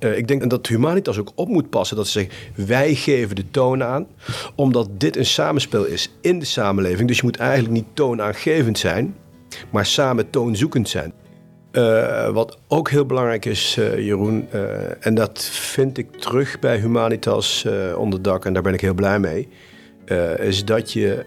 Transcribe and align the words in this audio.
Uh, 0.00 0.16
ik 0.16 0.28
denk 0.28 0.50
dat 0.50 0.66
Humanitas 0.66 1.18
ook 1.18 1.32
op 1.34 1.48
moet 1.48 1.70
passen 1.70 1.96
dat 1.96 2.06
ze 2.06 2.12
zeggen: 2.12 2.66
wij 2.66 2.94
geven 2.94 3.36
de 3.36 3.50
toon 3.50 3.82
aan, 3.82 4.06
omdat 4.54 4.88
dit 4.92 5.16
een 5.16 5.26
samenspel 5.26 5.84
is 5.84 6.10
in 6.20 6.38
de 6.38 6.44
samenleving. 6.44 7.08
Dus 7.08 7.16
je 7.16 7.24
moet 7.24 7.36
eigenlijk 7.36 7.72
niet 7.72 7.86
toonaangevend 7.92 8.78
zijn, 8.78 9.14
maar 9.70 9.86
samen 9.86 10.30
toonzoekend 10.30 10.88
zijn. 10.88 11.12
Uh, 11.72 12.28
wat 12.28 12.58
ook 12.68 12.90
heel 12.90 13.06
belangrijk 13.06 13.44
is, 13.44 13.76
uh, 13.78 13.98
Jeroen, 13.98 14.48
en 15.00 15.14
dat 15.14 15.44
vind 15.52 15.98
ik 15.98 16.16
terug 16.16 16.58
bij 16.58 16.78
Humanitas 16.78 17.66
onder 17.96 18.22
dak, 18.22 18.44
en 18.44 18.52
daar 18.52 18.62
ben 18.62 18.74
ik 18.74 18.80
heel 18.80 18.94
blij 18.94 19.18
mee, 19.18 19.48
is 20.38 20.64
dat 20.64 20.92
je 20.92 21.24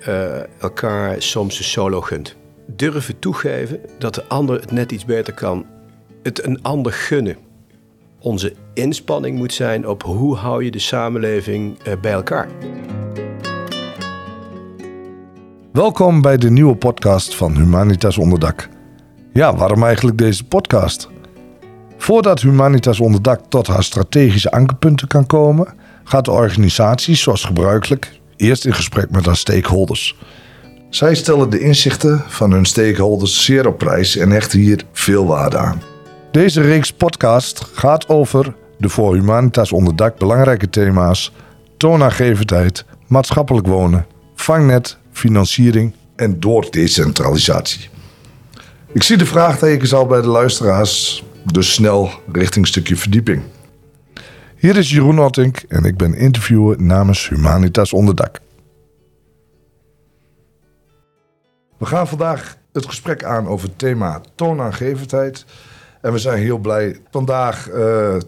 elkaar 0.60 1.22
soms 1.22 1.58
een 1.58 1.64
solo 1.64 2.02
gunt. 2.02 2.36
Durven 2.68 3.20
toegeven 3.20 3.80
dat 4.00 4.16
de 4.16 4.24
ander 4.28 4.60
het 4.60 4.72
net 4.72 4.92
iets 4.92 5.06
beter 5.06 5.34
kan, 5.34 5.66
het 6.24 6.46
een 6.46 6.62
ander 6.62 6.94
gunnen 6.94 7.38
onze 8.24 8.54
inspanning 8.74 9.38
moet 9.38 9.54
zijn 9.54 9.88
op 9.88 10.04
hoe 10.04 10.36
hou 10.36 10.64
je 10.64 10.72
de 10.72 10.80
samenleving 10.80 11.80
eh, 11.80 11.94
bij 12.02 12.12
elkaar. 12.12 12.50
Welkom 15.72 16.22
bij 16.22 16.38
de 16.38 16.50
nieuwe 16.50 16.76
podcast 16.76 17.36
van 17.36 17.56
Humanitas 17.56 18.18
Onderdak. 18.18 18.70
Ja, 19.34 19.56
waarom 19.56 19.84
eigenlijk 19.84 20.18
deze 20.18 20.44
podcast? 20.44 21.10
Voordat 21.98 22.42
Humanitas 22.42 23.00
Onderdak 23.00 23.42
tot 23.50 23.68
haar 23.68 23.84
strategische 23.84 24.52
ankerpunten 24.52 25.08
kan 25.08 25.26
komen, 25.26 25.74
gaat 26.04 26.26
de 26.26 26.32
organisatie, 26.32 27.16
zoals 27.16 27.44
gebruikelijk, 27.44 28.20
eerst 28.36 28.66
in 28.66 28.74
gesprek 28.74 29.12
met 29.12 29.26
haar 29.26 29.38
stakeholders. 29.38 30.18
Zij 30.90 31.16
stellen 31.16 31.50
de 31.50 31.60
inzichten 31.60 32.24
van 32.28 32.52
hun 32.52 32.66
stakeholders 32.66 33.46
zeer 33.46 33.68
op 33.68 33.78
prijs 33.78 34.18
en 34.18 34.30
hechten 34.30 34.60
hier 34.60 34.84
veel 34.92 35.26
waarde 35.26 35.58
aan. 35.58 35.93
Deze 36.34 36.62
reeks 36.62 36.94
podcast 36.94 37.64
gaat 37.74 38.08
over 38.08 38.56
de 38.78 38.90
voor 38.90 39.14
Humanitas 39.14 39.72
onderdak 39.72 40.18
belangrijke 40.18 40.70
thema's: 40.70 41.32
toonaangevendheid, 41.78 42.86
maatschappelijk 43.08 43.68
wonen, 43.68 44.06
vangnet, 44.36 44.98
financiering 45.12 45.94
en 46.16 46.40
doordecentralisatie. 46.40 47.90
Ik 48.94 49.04
zie 49.04 49.18
de 49.18 49.26
vraagtekens 49.26 49.94
al 49.94 50.06
bij 50.06 50.22
de 50.22 50.28
luisteraars, 50.28 51.24
dus 51.52 51.74
snel 51.74 52.10
richting 52.32 52.68
stukje 52.68 52.96
verdieping. 52.96 53.42
Hier 54.58 54.78
is 54.78 54.90
Jeroen 54.90 55.20
Ottink 55.20 55.58
en 55.68 55.86
ik 55.86 55.98
ben 55.98 56.16
interviewer 56.16 56.82
namens 56.82 57.30
Humanitas 57.30 57.94
Onderdak. 57.94 58.40
We 61.78 61.86
gaan 61.86 62.08
vandaag 62.08 62.58
het 62.72 62.86
gesprek 62.86 63.24
aan 63.24 63.48
over 63.48 63.68
het 63.68 63.80
thema 63.80 64.22
toonaangevendheid 64.36 65.46
en 66.04 66.12
we 66.12 66.18
zijn 66.18 66.40
heel 66.40 66.58
blij 66.58 66.98
vandaag 67.12 67.70
uh, 67.70 67.76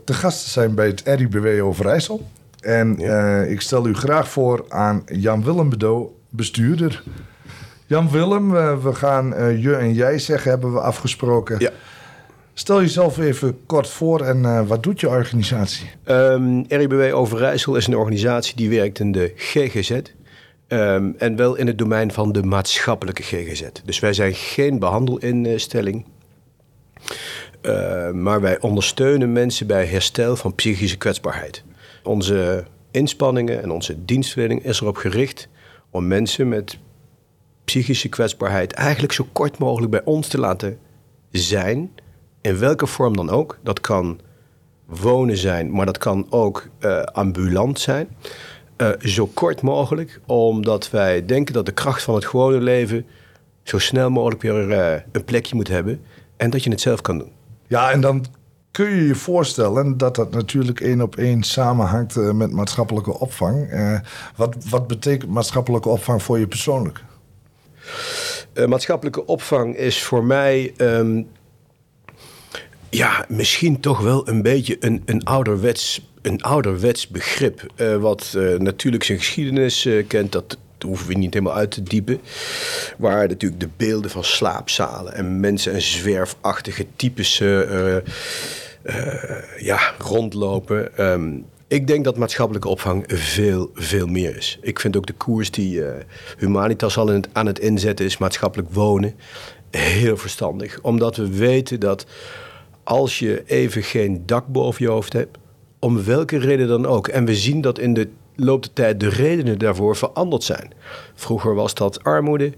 te 0.04 0.14
gast 0.14 0.44
te 0.44 0.50
zijn 0.50 0.76
bij 0.76 0.88
het 0.88 1.02
RIBW 1.06 1.64
Overijssel. 1.64 2.28
En 2.60 3.02
uh, 3.02 3.52
ik 3.52 3.62
stel 3.62 3.88
u 3.88 3.94
graag 3.94 4.30
voor 4.30 4.66
aan 4.70 5.04
Jan-Willem 5.06 5.70
Bedo, 5.70 6.16
bestuurder. 6.30 7.04
Jan-Willem, 7.86 8.56
uh, 8.56 8.84
we 8.84 8.94
gaan 8.94 9.60
je 9.60 9.76
en 9.76 9.94
jij 9.94 10.20
zeggen, 10.20 10.52
hebben 10.52 10.74
we 10.74 10.80
afgesproken. 10.80 11.60
Ja. 11.60 11.70
Stel 12.54 12.82
jezelf 12.82 13.18
even 13.18 13.58
kort 13.66 13.90
voor 13.90 14.22
en 14.22 14.68
wat 14.68 14.84
doet 14.84 15.00
je 15.00 15.10
organisatie? 15.10 15.90
Um, 16.06 16.66
ehm, 16.68 16.80
RIBW 16.80 17.16
Overijssel 17.16 17.76
is 17.76 17.88
een 17.88 17.96
organisatie 17.96 18.56
die 18.56 18.70
werkt 18.70 19.00
in 19.00 19.12
de 19.12 19.34
GGZ. 19.36 19.90
Um, 19.90 20.02
ehm, 20.68 21.12
en 21.18 21.36
wel 21.36 21.56
in 21.56 21.68
het 21.68 21.78
domein 21.78 22.12
van 22.12 22.32
de 22.32 22.44
maatschappelijke 22.44 23.24
GGZ. 23.24 23.64
Dus 23.86 24.00
wij 24.00 24.14
zijn 24.14 24.34
geen 24.34 24.80
behandelinstelling. 24.80 26.06
Uh, 27.66 28.12
maar 28.12 28.42
wij 28.42 28.60
ondersteunen 28.62 29.32
mensen 29.32 29.68
bij 29.68 29.86
herstel 29.86 30.36
van 30.36 30.56
psychische 30.56 30.98
kwetsbaarheid. 30.98 31.64
Onze 32.04 32.66
inspanningen 32.92 33.62
en 33.62 33.72
onze 33.72 34.06
dienstverlening 34.06 34.64
is 34.64 34.82
erop 34.82 34.96
gericht 34.96 35.48
om 35.90 36.08
mensen 36.08 36.50
met 36.50 36.78
psychische 37.64 38.10
kwetsbaarheid 38.10 38.74
eigenlijk 38.74 39.14
zo 39.14 39.28
kort 39.32 39.58
mogelijk 39.58 39.92
bij 39.92 40.04
ons 40.04 40.28
te 40.28 40.40
laten 40.40 40.80
zijn, 41.32 41.92
in 42.42 42.58
welke 42.60 42.88
vorm 42.88 43.16
dan 43.16 43.30
ook. 43.30 43.60
Dat 43.64 43.80
kan 43.80 44.20
wonen 44.86 45.38
zijn, 45.38 45.72
maar 45.72 45.86
dat 45.86 45.98
kan 45.98 46.28
ook 46.30 46.68
uh, 46.80 47.02
ambulant 47.02 47.80
zijn. 47.80 48.08
Uh, 48.78 48.90
zo 49.00 49.26
kort 49.26 49.62
mogelijk, 49.62 50.20
omdat 50.26 50.90
wij 50.90 51.26
denken 51.26 51.54
dat 51.54 51.66
de 51.66 51.72
kracht 51.72 52.04
van 52.04 52.16
het 52.16 52.26
gewone 52.26 52.62
leven 52.62 53.06
zo 53.64 53.78
snel 53.78 54.10
mogelijk 54.10 54.42
weer 54.42 54.72
een 55.12 55.24
plekje 55.26 55.56
moet 55.56 55.68
hebben 55.68 56.02
en 56.38 56.50
dat 56.50 56.64
je 56.64 56.70
het 56.70 56.82
zelf 56.82 57.02
kan 57.02 57.18
doen. 57.18 57.35
Ja, 57.68 57.92
en 57.92 58.02
dan 58.02 58.26
kun 58.72 58.90
je 58.90 59.08
je 59.08 59.16
voorstellen 59.16 59.98
dat 59.98 60.16
dat 60.16 60.32
natuurlijk 60.32 60.80
één 60.80 61.02
op 61.02 61.16
één 61.16 61.44
samenhangt 61.44 62.16
uh, 62.16 62.32
met 62.32 62.52
maatschappelijke 62.52 63.20
opvang. 63.20 63.72
Uh, 63.72 64.00
wat, 64.36 64.56
wat 64.70 64.88
betekent 64.88 65.32
maatschappelijke 65.32 65.90
opvang 65.90 66.24
voor 66.24 66.40
je 66.40 66.48
persoonlijk? 66.48 67.04
Uh, 68.54 68.66
maatschappelijke 68.66 69.26
opvang 69.26 69.78
is 69.78 70.04
voor 70.04 70.24
mij. 70.24 70.74
Um, 70.78 71.28
ja, 72.90 73.26
misschien 73.28 73.80
toch 73.80 74.00
wel 74.00 74.28
een 74.28 74.42
beetje 74.42 74.78
een, 74.80 75.02
een, 75.06 75.24
ouderwets, 75.24 76.12
een 76.22 76.42
ouderwets 76.42 77.08
begrip. 77.08 77.74
wat 78.00 78.38
natuurlijk 78.58 79.04
zijn 79.04 79.18
geschiedenis 79.18 79.90
kent. 80.08 80.32
Dat 80.32 80.58
hoeven 80.86 81.08
we 81.08 81.14
niet 81.14 81.34
helemaal 81.34 81.56
uit 81.56 81.72
te 81.72 81.84
diepen. 81.84 82.20
Waar 82.98 83.28
natuurlijk 83.28 83.62
de 83.62 83.70
beelden 83.78 84.12
van 84.12 84.24
slaapzalen 84.24 85.14
en 85.14 85.40
mensen 85.40 85.74
en 85.74 85.82
zwerfachtige 85.82 86.86
types 86.96 87.40
uh, 87.40 87.70
uh, 87.70 87.96
ja, 89.58 89.80
rondlopen. 90.00 91.06
Um, 91.12 91.46
ik 91.68 91.88
denk 91.88 92.04
dat 92.04 92.18
maatschappelijke 92.18 92.68
opvang 92.68 93.04
veel, 93.08 93.70
veel 93.74 94.08
meer 94.08 94.38
is. 94.38 94.60
Ik 94.62 94.80
vind 94.80 94.98
ook 94.98 95.06
de 95.06 95.14
koers 95.14 95.52
die 95.52 95.82
Humanitas 96.38 96.98
al 96.98 97.22
aan 97.32 97.46
het 97.46 97.60
inzetten 97.60 98.06
is, 98.06 98.18
maatschappelijk 98.18 98.74
wonen, 98.74 99.16
heel 99.72 100.18
verstandig. 100.18 100.80
Omdat 100.82 101.16
we 101.16 101.30
weten 101.30 101.80
dat 101.80 102.06
als 102.84 103.20
je 103.20 103.44
even 103.46 103.84
geen 103.84 104.24
dak 104.26 104.48
boven 104.48 104.86
je 104.86 104.92
hoofd 104.92 105.14
hebt, 105.14 105.38
om 105.80 106.04
welke 106.04 106.38
reden 106.38 106.68
dan 106.68 106.86
ook. 106.86 107.08
En 107.08 107.26
we 107.26 107.36
zien 107.36 107.62
dat 107.62 107.80
in 107.80 107.94
de 107.94 108.10
loop 108.36 108.64
de 108.64 108.74
tijd 108.74 109.00
de 109.00 109.10
redenen 109.10 109.60
daarvoor 109.60 109.96
veranderd 109.96 110.44
zijn. 110.44 110.74
Vroeger 111.14 111.56
was 111.56 111.74
dat 111.74 112.04
armoede, 112.04 112.54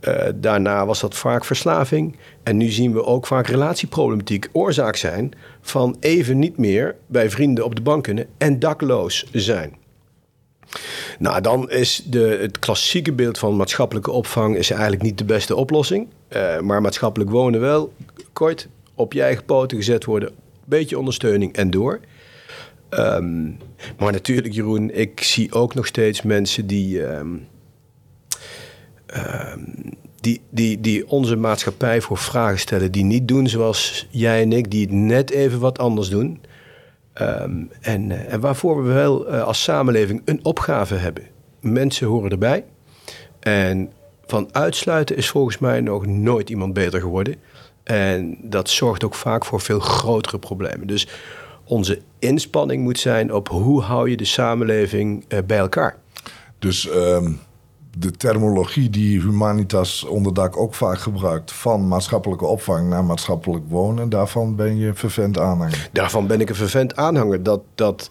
uh, 0.00 0.14
daarna 0.34 0.86
was 0.86 1.00
dat 1.00 1.14
vaak 1.14 1.44
verslaving. 1.44 2.16
En 2.42 2.56
nu 2.56 2.68
zien 2.68 2.92
we 2.92 3.04
ook 3.04 3.26
vaak 3.26 3.46
relatieproblematiek 3.46 4.48
oorzaak 4.52 4.96
zijn 4.96 5.32
van 5.60 5.96
even 6.00 6.38
niet 6.38 6.56
meer 6.56 6.96
bij 7.06 7.30
vrienden 7.30 7.64
op 7.64 7.74
de 7.74 7.82
bank 7.82 8.02
kunnen 8.02 8.26
en 8.38 8.58
dakloos 8.58 9.26
zijn. 9.32 9.76
Nou, 11.18 11.40
dan 11.40 11.70
is 11.70 12.02
de, 12.06 12.38
het 12.40 12.58
klassieke 12.58 13.12
beeld 13.12 13.38
van 13.38 13.56
maatschappelijke 13.56 14.10
opvang 14.10 14.56
is 14.56 14.70
eigenlijk 14.70 15.02
niet 15.02 15.18
de 15.18 15.24
beste 15.24 15.56
oplossing. 15.56 16.08
Uh, 16.36 16.60
maar 16.60 16.80
maatschappelijk 16.80 17.30
wonen 17.30 17.60
wel, 17.60 17.92
kort, 18.32 18.68
op 18.94 19.12
je 19.12 19.22
eigen 19.22 19.44
poten 19.44 19.76
gezet 19.76 20.04
worden, 20.04 20.32
beetje 20.64 20.98
ondersteuning 20.98 21.52
en 21.56 21.70
door. 21.70 22.00
Um, 22.90 23.58
maar 23.98 24.12
natuurlijk, 24.12 24.54
Jeroen, 24.54 24.90
ik 24.90 25.22
zie 25.22 25.52
ook 25.52 25.74
nog 25.74 25.86
steeds 25.86 26.22
mensen 26.22 26.66
die, 26.66 27.02
um, 27.02 27.46
um, 29.16 29.74
die, 30.20 30.40
die, 30.50 30.80
die 30.80 31.08
onze 31.08 31.36
maatschappij 31.36 32.00
voor 32.00 32.18
vragen 32.18 32.58
stellen, 32.58 32.92
die 32.92 33.04
niet 33.04 33.28
doen 33.28 33.48
zoals 33.48 34.06
jij 34.10 34.42
en 34.42 34.52
ik, 34.52 34.70
die 34.70 34.80
het 34.80 34.92
net 34.94 35.30
even 35.30 35.60
wat 35.60 35.78
anders 35.78 36.08
doen. 36.08 36.40
en, 37.80 38.10
uh, 38.10 38.32
en 38.32 38.40
waarvoor 38.40 38.84
we 38.84 38.92
wel 38.92 39.34
uh, 39.34 39.42
als 39.42 39.62
samenleving 39.62 40.22
een 40.24 40.44
opgave 40.44 40.94
hebben. 40.94 41.24
Mensen 41.60 42.06
horen 42.06 42.30
erbij. 42.30 42.64
En 43.40 43.92
van 44.26 44.48
uitsluiten 44.52 45.16
is 45.16 45.28
volgens 45.28 45.58
mij 45.58 45.80
nog 45.80 46.06
nooit 46.06 46.50
iemand 46.50 46.72
beter 46.72 47.00
geworden. 47.00 47.36
En 47.82 48.38
dat 48.42 48.68
zorgt 48.68 49.04
ook 49.04 49.14
vaak 49.14 49.44
voor 49.44 49.60
veel 49.60 49.80
grotere 49.80 50.38
problemen. 50.38 50.86
Dus 50.86 51.08
onze 51.68 52.00
inspanning 52.18 52.82
moet 52.82 52.98
zijn 52.98 53.34
op 53.34 53.48
hoe 53.48 53.82
hou 53.82 54.10
je 54.10 54.16
de 54.16 54.24
samenleving 54.24 55.24
uh, 55.28 55.38
bij 55.46 55.58
elkaar. 55.58 55.96
Dus 56.58 56.88
um, 56.90 57.40
de 57.98 58.10
terminologie 58.10 58.90
die 58.90 59.20
Humanitas 59.20 60.04
onderdak 60.04 60.56
ook 60.56 60.74
vaak 60.74 60.98
gebruikt... 60.98 61.52
van 61.52 61.88
maatschappelijke 61.88 62.46
opvang 62.46 62.88
naar 62.88 63.04
maatschappelijk 63.04 63.64
wonen... 63.68 64.08
daarvan 64.08 64.56
ben 64.56 64.76
je 64.76 64.86
een 64.86 64.96
vervent 64.96 65.38
aanhanger? 65.38 65.88
Daarvan 65.92 66.26
ben 66.26 66.40
ik 66.40 66.48
een 66.48 66.54
vervent 66.54 66.96
aanhanger. 66.96 67.42
Dat... 67.42 67.60
dat 67.74 68.10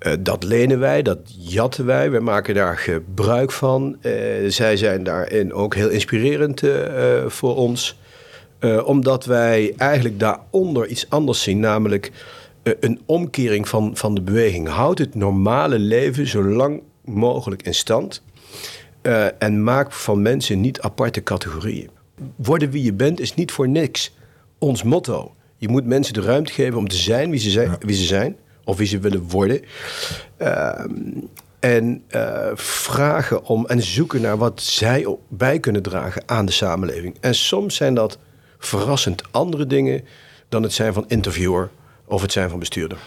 uh, 0.00 0.12
dat 0.20 0.42
lenen 0.42 0.78
wij, 0.78 1.02
dat 1.02 1.18
jatten 1.38 1.86
wij. 1.86 2.10
We 2.10 2.20
maken 2.20 2.54
daar 2.54 2.78
gebruik 2.78 3.52
van. 3.52 3.96
Uh, 4.02 4.12
zij 4.46 4.76
zijn 4.76 5.04
daarin 5.04 5.52
ook 5.52 5.74
heel 5.74 5.88
inspirerend 5.88 6.62
uh, 6.62 6.74
voor 7.26 7.56
ons. 7.56 7.98
omdat 8.84 9.24
wij 9.24 9.74
eigenlijk 9.76 10.20
daaronder 10.20 10.86
iets 10.86 11.10
anders 11.10 11.42
zien. 11.42 11.60
Namelijk 11.60 12.06
eh, 12.06 12.43
een 12.64 13.00
omkering 13.06 13.68
van, 13.68 13.96
van 13.96 14.14
de 14.14 14.20
beweging. 14.20 14.68
Houd 14.68 14.98
het 14.98 15.14
normale 15.14 15.78
leven 15.78 16.26
zo 16.26 16.44
lang 16.44 16.82
mogelijk 17.04 17.62
in 17.62 17.74
stand. 17.74 18.22
Uh, 19.02 19.42
en 19.42 19.64
maak 19.64 19.92
van 19.92 20.22
mensen 20.22 20.60
niet 20.60 20.80
aparte 20.80 21.22
categorieën. 21.22 21.90
Worden 22.36 22.70
wie 22.70 22.82
je 22.82 22.92
bent 22.92 23.20
is 23.20 23.34
niet 23.34 23.52
voor 23.52 23.68
niks 23.68 24.14
ons 24.58 24.82
motto. 24.82 25.34
Je 25.56 25.68
moet 25.68 25.86
mensen 25.86 26.14
de 26.14 26.20
ruimte 26.20 26.52
geven 26.52 26.78
om 26.78 26.88
te 26.88 26.96
zijn 26.96 27.30
wie 27.30 27.40
ze 27.40 27.50
zijn, 27.50 27.76
wie 27.80 27.96
ze 27.96 28.04
zijn 28.04 28.36
of 28.64 28.76
wie 28.76 28.86
ze 28.86 28.98
willen 28.98 29.28
worden. 29.28 29.60
Ehm, 30.36 30.90
en 31.60 32.02
eh, 32.08 32.50
vragen 32.54 33.44
om 33.44 33.66
en 33.66 33.82
zoeken 33.82 34.20
naar 34.20 34.36
wat 34.36 34.62
zij 34.62 35.04
op- 35.04 35.20
bij 35.28 35.60
kunnen 35.60 35.82
dragen 35.82 36.22
aan 36.26 36.46
de 36.46 36.52
samenleving. 36.52 37.16
En 37.20 37.34
soms 37.34 37.76
zijn 37.76 37.94
dat 37.94 38.18
verrassend 38.58 39.22
andere 39.30 39.66
dingen 39.66 40.04
dan 40.48 40.62
het 40.62 40.72
zijn 40.72 40.92
van 40.92 41.04
interviewer 41.08 41.70
of 42.04 42.22
het 42.22 42.32
zijn 42.32 42.50
van 42.50 42.58
bestuurder. 42.58 42.98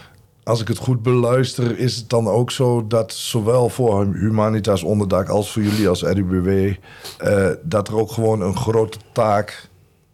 Als 0.42 0.60
ik 0.60 0.68
het 0.68 0.78
goed 0.78 1.02
beluister, 1.02 1.78
is 1.78 1.96
het 1.96 2.10
dan 2.10 2.28
ook 2.28 2.50
zo 2.50 2.86
dat 2.86 3.12
zowel 3.12 3.68
voor 3.68 4.14
Humanitas 4.14 4.82
Onderdak 4.82 5.28
als 5.28 5.52
voor 5.52 5.62
jullie 5.62 5.88
als 5.88 6.02
RUBW... 6.02 6.74
eh, 7.18 7.50
dat 7.62 7.88
er 7.88 7.96
ook 7.96 8.10
gewoon 8.10 8.40
een 8.40 8.56
grote 8.56 8.98
taak 9.12 9.68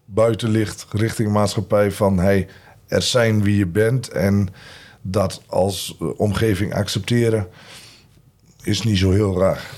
buiten 0.05 0.51
ligt 0.51 0.87
richting 0.91 1.33
maatschappij 1.33 1.91
van... 1.91 2.19
Hey, 2.19 2.49
er 2.87 3.03
zijn 3.03 3.43
wie 3.43 3.57
je 3.57 3.67
bent 3.67 4.09
en 4.09 4.49
dat 5.03 5.43
als 5.47 5.97
eh, 6.01 6.09
omgeving 6.17 6.75
accepteren 6.75 7.49
is 8.63 8.83
niet 8.83 8.99
zo 8.99 9.11
heel 9.11 9.39
raar. 9.39 9.71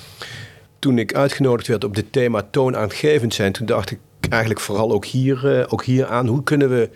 Toen 0.78 0.98
ik 0.98 1.14
uitgenodigd 1.14 1.68
werd 1.68 1.84
op 1.84 1.94
dit 1.94 2.12
thema 2.12 2.42
toonaangevend 2.50 3.34
zijn, 3.34 3.52
toen 3.52 3.66
dacht 3.66 3.90
ik 3.90 3.98
eigenlijk 4.28 4.60
vooral 4.60 4.92
ook 4.92 5.04
hier, 5.04 5.58
eh, 5.58 5.72
ook 5.72 5.84
hier 5.84 6.06
aan. 6.06 6.26
Hoe 6.26 6.42
kunnen 6.42 6.68
we 6.68 6.90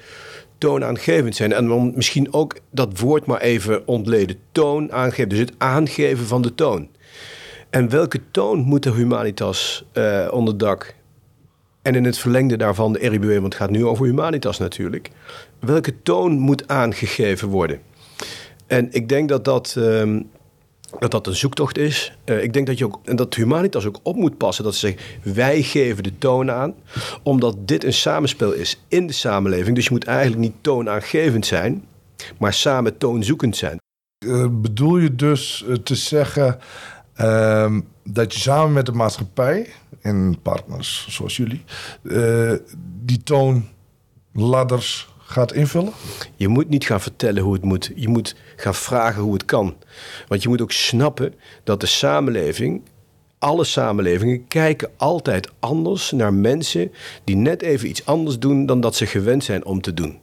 toonaangevend 0.60 1.36
zijn? 1.36 1.52
En 1.52 1.68
dan 1.68 1.92
misschien 1.94 2.32
ook 2.32 2.56
dat 2.70 2.98
woord 2.98 3.26
maar 3.26 3.40
even 3.40 3.86
ontleden. 3.86 4.36
Toon 4.52 4.92
aangeven, 4.92 5.28
dus 5.28 5.38
het 5.38 5.52
aangeven 5.58 6.26
van 6.26 6.42
de 6.42 6.54
toon. 6.54 6.88
En 7.70 7.88
welke 7.88 8.20
toon 8.30 8.58
moet 8.58 8.82
de 8.82 8.90
Humanitas 8.90 9.84
eh, 9.92 10.28
onder 10.30 10.58
dak? 10.58 10.94
En 11.82 11.94
in 11.94 12.04
het 12.04 12.18
verlengde 12.18 12.56
daarvan 12.56 12.92
de 12.92 12.98
RIBW, 12.98 13.30
want 13.30 13.44
het 13.44 13.54
gaat 13.54 13.70
nu 13.70 13.86
over 13.86 14.06
Humanitas 14.06 14.58
natuurlijk. 14.58 15.10
Welke 15.58 16.02
toon 16.02 16.38
moet 16.38 16.68
aangegeven 16.68 17.48
worden? 17.48 17.80
En 18.66 18.88
ik 18.90 19.08
denk 19.08 19.28
dat 19.28 19.44
dat, 19.44 19.74
ehm, 19.78 20.20
dat, 20.98 21.10
dat 21.10 21.26
een 21.26 21.36
zoektocht 21.36 21.78
is. 21.78 22.12
Eh, 22.24 22.42
ik 22.42 22.52
denk 22.52 22.66
dat, 22.66 22.78
je 22.78 22.84
ook, 22.84 23.00
en 23.04 23.16
dat 23.16 23.34
Humanitas 23.34 23.86
ook 23.86 23.98
op 24.02 24.16
moet 24.16 24.36
passen. 24.36 24.64
Dat 24.64 24.74
ze 24.74 24.86
zeggen, 24.88 25.34
wij 25.34 25.62
geven 25.62 26.02
de 26.02 26.18
toon 26.18 26.50
aan. 26.50 26.74
Omdat 27.22 27.56
dit 27.68 27.84
een 27.84 27.92
samenspel 27.92 28.52
is 28.52 28.80
in 28.88 29.06
de 29.06 29.12
samenleving. 29.12 29.76
Dus 29.76 29.84
je 29.84 29.90
moet 29.90 30.04
eigenlijk 30.04 30.40
niet 30.40 30.54
toonaangevend 30.60 31.46
zijn. 31.46 31.84
Maar 32.38 32.52
samen 32.52 32.98
toonzoekend 32.98 33.56
zijn. 33.56 33.78
Eh, 34.26 34.46
bedoel 34.50 34.96
je 34.96 35.14
dus 35.14 35.64
eh, 35.68 35.74
te 35.74 35.94
zeggen 35.94 36.58
ehm, 37.14 37.80
dat 38.04 38.34
je 38.34 38.40
samen 38.40 38.72
met 38.72 38.86
de 38.86 38.92
maatschappij 38.92 39.68
en 40.00 40.36
partners 40.42 41.06
zoals 41.08 41.36
jullie 41.36 41.64
die 43.04 43.22
toonladders 43.22 45.08
gaat 45.30 45.52
invullen? 45.52 45.92
Je 46.36 46.48
moet 46.48 46.68
niet 46.68 46.84
gaan 46.84 47.00
vertellen 47.00 47.42
hoe 47.42 47.52
het 47.52 47.64
moet. 47.64 47.90
Je 47.94 48.08
moet 48.08 48.34
gaan 48.56 48.74
vragen 48.74 49.22
hoe 49.22 49.32
het 49.32 49.44
kan. 49.44 49.76
Want 50.28 50.42
je 50.42 50.48
moet 50.48 50.60
ook 50.60 50.72
snappen 50.72 51.34
dat 51.64 51.80
de 51.80 51.86
samenleving, 51.86 52.82
alle 53.38 53.64
samenlevingen, 53.64 54.46
kijken 54.48 54.90
altijd 54.96 55.50
anders 55.58 56.10
naar 56.10 56.34
mensen 56.34 56.92
die 57.24 57.36
net 57.36 57.62
even 57.62 57.88
iets 57.88 58.06
anders 58.06 58.38
doen 58.38 58.66
dan 58.66 58.80
dat 58.80 58.96
ze 58.96 59.06
gewend 59.06 59.44
zijn 59.44 59.64
om 59.64 59.80
te 59.80 59.94
doen. 59.94 60.18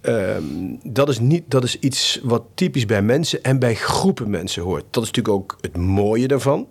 Ehm, 0.00 0.42
dat, 0.82 1.08
is 1.08 1.18
niet, 1.18 1.44
dat 1.48 1.64
is 1.64 1.78
iets 1.78 2.20
wat 2.22 2.42
typisch 2.54 2.86
bij 2.86 3.02
mensen 3.02 3.42
en 3.42 3.58
bij 3.58 3.74
groepen 3.74 4.30
mensen 4.30 4.62
hoort. 4.62 4.84
Dat 4.90 5.02
is 5.02 5.10
natuurlijk 5.10 5.34
ook 5.34 5.58
het 5.60 5.76
mooie 5.76 6.28
daarvan. 6.28 6.66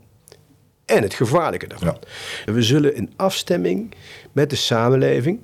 En 0.85 1.01
het 1.01 1.13
gevaarlijke 1.13 1.67
daarvan. 1.67 1.97
We 2.45 2.61
zullen 2.61 2.95
in 2.95 3.13
afstemming 3.15 3.93
met 4.31 4.49
de 4.49 4.55
samenleving 4.55 5.39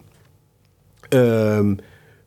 ehm, 1.10 1.75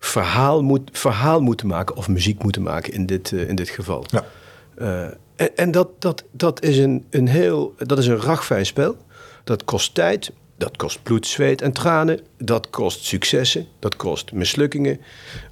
verhaal, 0.04 0.62
moet, 0.62 0.90
verhaal 0.92 1.40
moeten 1.40 1.66
maken 1.66 1.96
of 1.96 2.08
muziek 2.08 2.42
moeten 2.42 2.62
maken 2.62 2.92
in 2.92 3.06
dit, 3.06 3.32
eh, 3.32 3.48
in 3.48 3.54
dit 3.54 3.68
geval. 3.68 4.04
Ja. 4.08 4.24
Eh, 4.74 5.02
en 5.36 5.56
en 5.56 5.70
dat, 5.70 5.88
dat, 5.98 6.24
dat 6.30 6.62
is 6.62 6.78
een, 6.78 7.06
een 7.10 7.28
heel, 7.28 7.74
dat 7.78 7.98
is 7.98 8.06
een 8.06 8.20
ragfijn 8.20 8.66
spel. 8.66 8.96
Dat 9.44 9.64
kost 9.64 9.94
tijd, 9.94 10.32
dat 10.56 10.76
kost 10.76 11.02
bloed, 11.02 11.26
zweet 11.26 11.62
en 11.62 11.72
tranen. 11.72 12.20
Dat 12.38 12.70
kost 12.70 13.04
successen, 13.04 13.66
dat 13.78 13.96
kost 13.96 14.32
mislukkingen. 14.32 15.00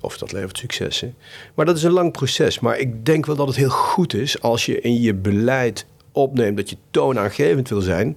Of 0.00 0.18
dat 0.18 0.32
levert 0.32 0.58
successen. 0.58 1.14
Maar 1.54 1.66
dat 1.66 1.76
is 1.76 1.82
een 1.82 1.92
lang 1.92 2.12
proces. 2.12 2.60
Maar 2.60 2.78
ik 2.78 3.04
denk 3.04 3.26
wel 3.26 3.36
dat 3.36 3.46
het 3.46 3.56
heel 3.56 3.68
goed 3.68 4.14
is 4.14 4.40
als 4.42 4.66
je 4.66 4.80
in 4.80 5.00
je 5.00 5.14
beleid 5.14 5.86
opneemt 6.12 6.56
dat 6.56 6.70
je 6.70 6.76
toonaangevend 6.90 7.68
wil 7.68 7.80
zijn. 7.80 8.16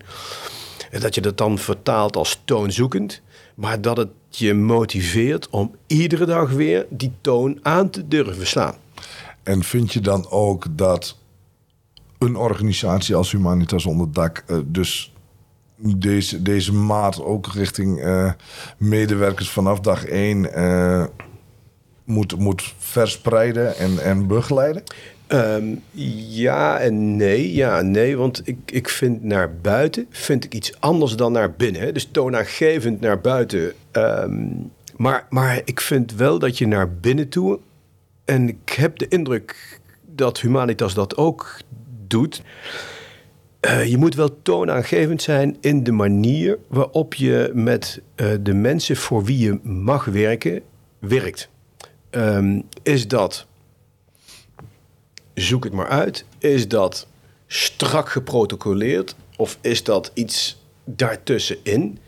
En 0.92 1.00
dat 1.00 1.16
je 1.16 1.22
dat 1.22 1.38
dan 1.38 1.58
vertaalt 1.58 2.16
als 2.16 2.42
toonzoekend. 2.46 3.22
Maar 3.56 3.82
dat 3.82 3.98
het 3.98 4.10
je 4.36 4.54
motiveert 4.54 5.50
om 5.50 5.76
iedere 5.88 6.26
dag 6.26 6.52
weer 6.52 6.86
die 6.90 7.12
toon 7.22 7.60
aan 7.62 7.90
te 7.90 8.08
durven 8.08 8.48
slaan. 8.48 8.76
En 9.44 9.64
vind 9.64 9.94
je 9.94 10.00
dan 10.00 10.30
ook 10.30 10.66
dat 10.72 11.18
een 12.18 12.36
organisatie 12.36 13.16
als 13.16 13.32
Humanitas 13.32 13.86
onder 13.86 14.12
dak 14.12 14.44
eh, 14.48 14.58
dus 14.66 15.14
deze, 15.76 16.42
deze 16.42 16.74
maat 16.74 17.24
ook 17.24 17.48
richting 17.48 18.02
eh, 18.02 18.32
medewerkers 18.78 19.50
vanaf 19.50 19.80
dag 19.80 20.06
één 20.06 20.54
eh, 20.54 21.06
moet, 22.04 22.38
moet 22.38 22.74
verspreiden 22.78 23.78
en, 23.78 24.00
en 24.04 24.28
begeleiden? 24.28 24.84
Ehm, 25.34 25.76
ja 26.28 26.80
en 26.80 27.16
nee, 27.16 27.54
ja 27.54 27.78
en 27.78 27.92
nee. 27.92 28.18
Want 28.18 28.42
ik, 28.48 28.58
ik 28.66 28.90
vind 28.90 29.24
naar 29.24 29.56
buiten 29.56 30.06
vind 30.10 30.44
ik 30.44 30.54
iets 30.54 30.80
anders 30.80 31.16
dan 31.16 31.32
naar 31.32 31.52
binnen. 31.52 31.94
Dus 31.94 32.10
toonaangevend 32.12 33.02
naar 33.02 33.22
buiten. 33.22 33.74
Ehm, 33.92 34.48
maar, 34.96 35.28
maar 35.30 35.62
ik 35.66 35.82
vind 35.82 36.16
wel 36.16 36.40
dat 36.40 36.58
je 36.58 36.68
naar 36.68 36.94
binnen 36.94 37.30
toe... 37.30 37.60
en 38.26 38.48
ik 38.48 38.70
heb 38.76 38.98
de 38.98 39.08
indruk 39.08 39.80
dat 40.06 40.40
Humanitas 40.40 40.94
dat 40.94 41.18
ook 41.18 41.58
doet... 42.08 42.42
Eh, 43.60 43.86
je 43.86 43.98
moet 43.98 44.16
wel 44.16 44.42
toonaangevend 44.42 45.22
zijn 45.22 45.58
in 45.62 45.84
de 45.84 45.92
manier 45.92 46.58
waarop 46.68 47.14
je 47.14 47.52
met 47.54 48.02
eh, 48.16 48.28
de 48.42 48.54
mensen 48.54 48.96
voor 48.96 49.24
wie 49.24 49.38
je 49.38 49.60
mag 49.64 50.06
werken, 50.06 50.62
werkt. 51.00 51.50
Ehm, 52.10 52.62
is 52.84 53.08
dat 53.08 53.48
zoek 55.34 55.64
het 55.64 55.74
maar 55.74 55.88
uit. 55.88 56.26
Is 56.38 56.68
dat 56.68 57.08
strak 57.48 58.10
geprotocoleerd 58.10 59.16
of 59.38 59.58
is 59.62 59.84
dat 59.84 60.12
iets 60.14 60.62
daartussenin? 60.86 62.00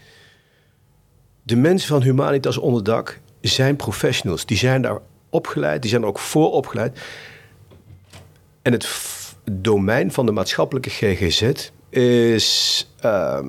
De 1.44 1.56
mensen 1.56 1.88
van 1.88 2.02
Humanitas 2.02 2.58
Onderdak 2.58 3.20
zijn 3.42 3.76
professionals. 3.76 4.46
Die 4.46 4.58
zijn 4.58 4.82
daar 4.82 5.00
opgeleid, 5.30 5.82
die 5.82 5.90
zijn 5.90 6.02
er 6.02 6.08
ook 6.08 6.20
voor 6.20 6.52
opgeleid. 6.52 7.00
En 8.62 8.72
het 8.72 8.88
domein 9.52 10.12
van 10.12 10.26
de 10.26 10.32
maatschappelijke 10.32 10.90
GGZ 10.90 11.52
is... 11.90 12.88
ehm, 13.00 13.48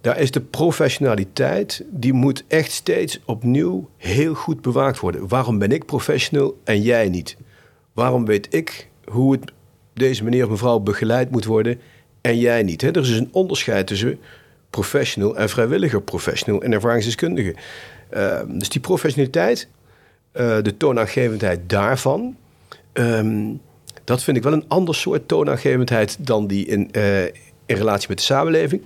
daar 0.00 0.18
is 0.18 0.30
de 0.30 0.40
professionaliteit, 0.40 1.84
die 1.90 2.12
moet 2.12 2.44
echt 2.48 2.70
steeds 2.70 3.20
opnieuw 3.24 3.88
heel 3.96 4.34
goed 4.34 4.60
bewaakt 4.60 4.98
worden. 4.98 5.28
Waarom 5.28 5.58
ben 5.58 5.72
ik 5.72 5.86
professional 5.86 6.60
en 6.64 6.82
jij 6.82 7.08
niet? 7.08 7.36
Waarom 8.00 8.24
weet 8.24 8.54
ik 8.54 8.88
hoe 9.04 9.38
deze 9.94 10.24
meneer 10.24 10.44
of 10.44 10.50
mevrouw 10.50 10.78
begeleid 10.78 11.30
moet 11.30 11.44
worden 11.44 11.80
en 12.20 12.38
jij 12.38 12.62
niet? 12.62 12.80
Hè? 12.80 12.90
Er 12.90 13.00
is 13.00 13.10
een 13.10 13.28
onderscheid 13.32 13.86
tussen 13.86 14.18
professional 14.70 15.36
en 15.36 15.48
vrijwilliger 15.48 16.02
professional 16.02 16.62
en 16.62 16.72
ervaringsdeskundige. 16.72 17.54
Ehm, 18.10 18.58
dus 18.58 18.68
die 18.68 18.80
professionaliteit, 18.80 19.68
eh, 20.32 20.62
de 20.62 20.76
toonaangevendheid 20.76 21.60
daarvan, 21.66 22.36
ehm, 22.92 23.52
dat 24.04 24.22
vind 24.22 24.36
ik 24.36 24.42
wel 24.42 24.52
een 24.52 24.68
ander 24.68 24.94
soort 24.94 25.28
toonaangevendheid 25.28 26.16
dan 26.26 26.46
die 26.46 26.66
in, 26.66 26.92
eh, 26.92 27.24
in 27.66 27.76
relatie 27.76 28.08
met 28.08 28.18
de 28.18 28.24
samenleving. 28.24 28.82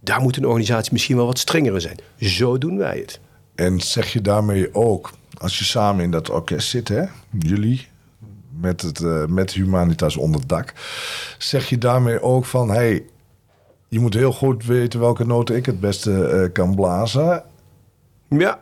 Daar 0.00 0.20
moet 0.20 0.36
een 0.36 0.46
organisatie 0.46 0.92
misschien 0.92 1.16
wel 1.16 1.26
wat 1.26 1.38
strenger 1.38 1.74
in 1.74 1.80
zijn. 1.80 1.98
Zo 2.18 2.58
doen 2.58 2.78
wij 2.78 2.98
het. 2.98 3.20
En 3.54 3.80
zeg 3.80 4.12
je 4.12 4.20
daarmee 4.20 4.74
ook, 4.74 5.12
als 5.38 5.58
je 5.58 5.64
samen 5.64 6.04
in 6.04 6.10
dat 6.10 6.30
orkest 6.30 6.68
zit, 6.68 6.88
hè, 6.88 7.04
jullie 7.38 7.86
met, 8.60 8.82
het, 8.82 9.00
eh, 9.00 9.24
met 9.26 9.52
Humanitas 9.52 10.16
onder 10.16 10.46
dak, 10.46 10.72
zeg 11.38 11.68
je 11.68 11.78
daarmee 11.78 12.22
ook 12.22 12.44
van, 12.44 12.70
hey, 12.70 13.04
je 13.88 14.00
moet 14.00 14.14
heel 14.14 14.32
goed 14.32 14.64
weten 14.64 15.00
welke 15.00 15.26
noten 15.26 15.56
ik 15.56 15.66
het 15.66 15.80
beste 15.80 16.26
eh, 16.26 16.52
kan 16.52 16.74
blazen. 16.74 17.42
Ja, 18.28 18.60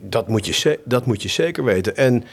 dat, 0.00 0.28
moet 0.28 0.46
je, 0.46 0.80
dat 0.84 1.06
moet 1.06 1.22
je 1.22 1.28
zeker 1.28 1.64
weten. 1.64 1.96
En 1.96 2.24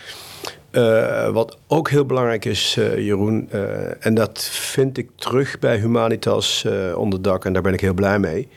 eh, 0.72 1.30
wat 1.30 1.58
ook 1.68 1.90
heel 1.90 2.06
belangrijk 2.06 2.46
is, 2.46 2.74
Jeroen, 2.98 3.52
en 4.00 4.14
dat 4.14 4.44
vind 4.44 4.98
ik 4.98 5.10
terug 5.16 5.60
bij 5.60 5.78
Humanitas 5.78 6.66
onder 6.96 7.22
dak, 7.22 7.46
en 7.46 7.54
daar 7.54 7.62
ben 7.62 7.74
ik 7.74 7.82
heel 7.82 7.94
blij 7.94 8.20
mee, 8.20 8.48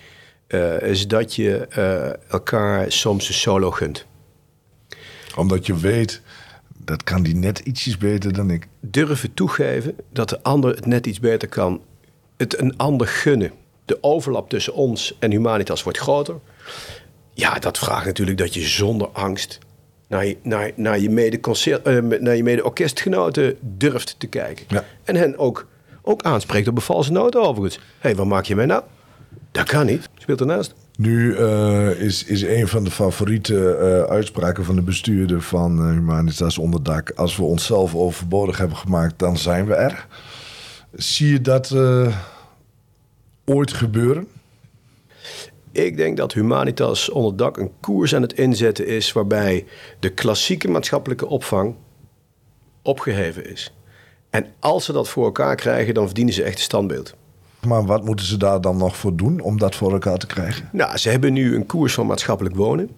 is 0.80 1.08
dat 1.08 1.34
je 1.34 1.66
elkaar 2.28 2.92
soms 2.92 3.28
een 3.28 3.34
solo 3.34 3.70
gunt. 3.70 4.06
Omdat 5.36 5.66
je 5.66 5.76
weet, 5.76 6.22
dat 6.84 7.04
kan 7.04 7.22
die 7.22 7.34
net 7.34 7.58
ietsjes 7.58 7.98
beter 7.98 8.32
dan 8.32 8.50
ik. 8.50 8.68
Durven 8.80 9.34
toegeven 9.34 9.96
dat 10.12 10.28
de 10.28 10.42
ander 10.42 10.74
het 10.74 10.86
net 10.86 11.06
iets 11.06 11.20
beter 11.20 11.48
kan, 11.48 11.82
het 12.36 12.58
een 12.60 12.76
ander 12.76 13.06
gunnen. 13.06 13.52
De 13.84 13.98
overlap 14.00 14.48
tussen 14.48 14.74
ons 14.74 15.16
en 15.18 15.30
Humanitas 15.30 15.82
wordt 15.82 15.98
groter. 15.98 16.34
ja, 17.34 17.58
dat 17.58 17.78
vraagt 17.78 18.06
natuurlijk 18.06 18.38
dat 18.38 18.54
je 18.54 18.60
zonder 18.60 19.08
angst 19.08 19.58
naar 20.08 20.26
je, 20.26 20.36
naar, 20.42 20.70
naar 20.74 20.98
je 20.98 21.10
mede-concert, 21.10 21.86
eh, 21.86 21.98
naar 22.20 22.36
je 22.36 22.42
mede-orkestgenoten 22.42 23.56
durft 23.60 24.14
te 24.18 24.26
kijken. 24.26 24.64
Ja. 24.68 24.84
En 25.04 25.16
hen 25.16 25.38
ook, 25.38 25.66
ook 26.02 26.22
aanspreekt 26.22 26.68
op 26.68 26.76
een 26.76 26.82
valse 26.82 27.12
noot 27.12 27.36
overigens. 27.36 27.76
Hé, 27.76 27.82
hey, 27.98 28.14
wat 28.14 28.26
maak 28.26 28.44
je 28.44 28.56
mij 28.56 28.66
nou? 28.66 28.82
Dat 29.50 29.68
kan 29.68 29.86
niet. 29.86 30.08
Speelt 30.18 30.40
ernaast. 30.40 30.74
Nu 30.98 31.36
eh, 31.36 31.90
is, 31.90 32.24
is 32.24 32.42
een 32.42 32.68
van 32.68 32.84
de 32.84 32.90
favoriete 32.90 33.74
eh, 33.74 34.02
uitspraken 34.02 34.64
van 34.64 34.74
de 34.74 34.82
bestuurder 34.82 35.42
van 35.42 35.78
eh, 35.78 35.90
Humanitas 35.90 36.58
Onderdak... 36.58 37.10
als 37.10 37.36
we 37.36 37.42
onszelf 37.42 37.94
overbodig 37.94 38.58
hebben 38.58 38.76
gemaakt, 38.76 39.18
dan 39.18 39.36
zijn 39.36 39.66
we 39.66 39.74
er. 39.74 40.06
Zie 40.92 41.32
je 41.32 41.40
dat 41.40 41.74
ooit 43.44 43.72
gebeuren? 43.72 44.28
Ik 45.72 45.96
denk 45.96 46.16
dat 46.16 46.32
Humanitas 46.32 47.10
onder 47.10 47.36
dak 47.36 47.56
een 47.56 47.72
koers 47.80 48.14
aan 48.14 48.22
het 48.22 48.32
inzetten 48.32 48.86
is 48.86 49.12
waarbij 49.12 49.66
de 50.00 50.08
klassieke 50.08 50.68
maatschappelijke 50.68 51.26
opvang 51.26 51.74
opgeheven 52.82 53.50
is. 53.50 53.74
En 54.30 54.46
als 54.58 54.84
ze 54.84 54.92
dat 54.92 55.08
voor 55.08 55.24
elkaar 55.24 55.56
krijgen, 55.56 55.94
dan 55.94 56.06
verdienen 56.06 56.34
ze 56.34 56.42
echt 56.42 56.56
een 56.56 56.62
standbeeld. 56.62 57.14
Maar 57.66 57.86
wat 57.86 58.04
moeten 58.04 58.26
ze 58.26 58.36
daar 58.36 58.60
dan 58.60 58.76
nog 58.76 58.96
voor 58.96 59.16
doen 59.16 59.40
om 59.40 59.58
dat 59.58 59.74
voor 59.74 59.92
elkaar 59.92 60.18
te 60.18 60.26
krijgen? 60.26 60.68
Nou, 60.72 60.96
ze 60.96 61.08
hebben 61.08 61.32
nu 61.32 61.54
een 61.54 61.66
koers 61.66 61.94
van 61.94 62.06
maatschappelijk 62.06 62.54
wonen. 62.54 62.90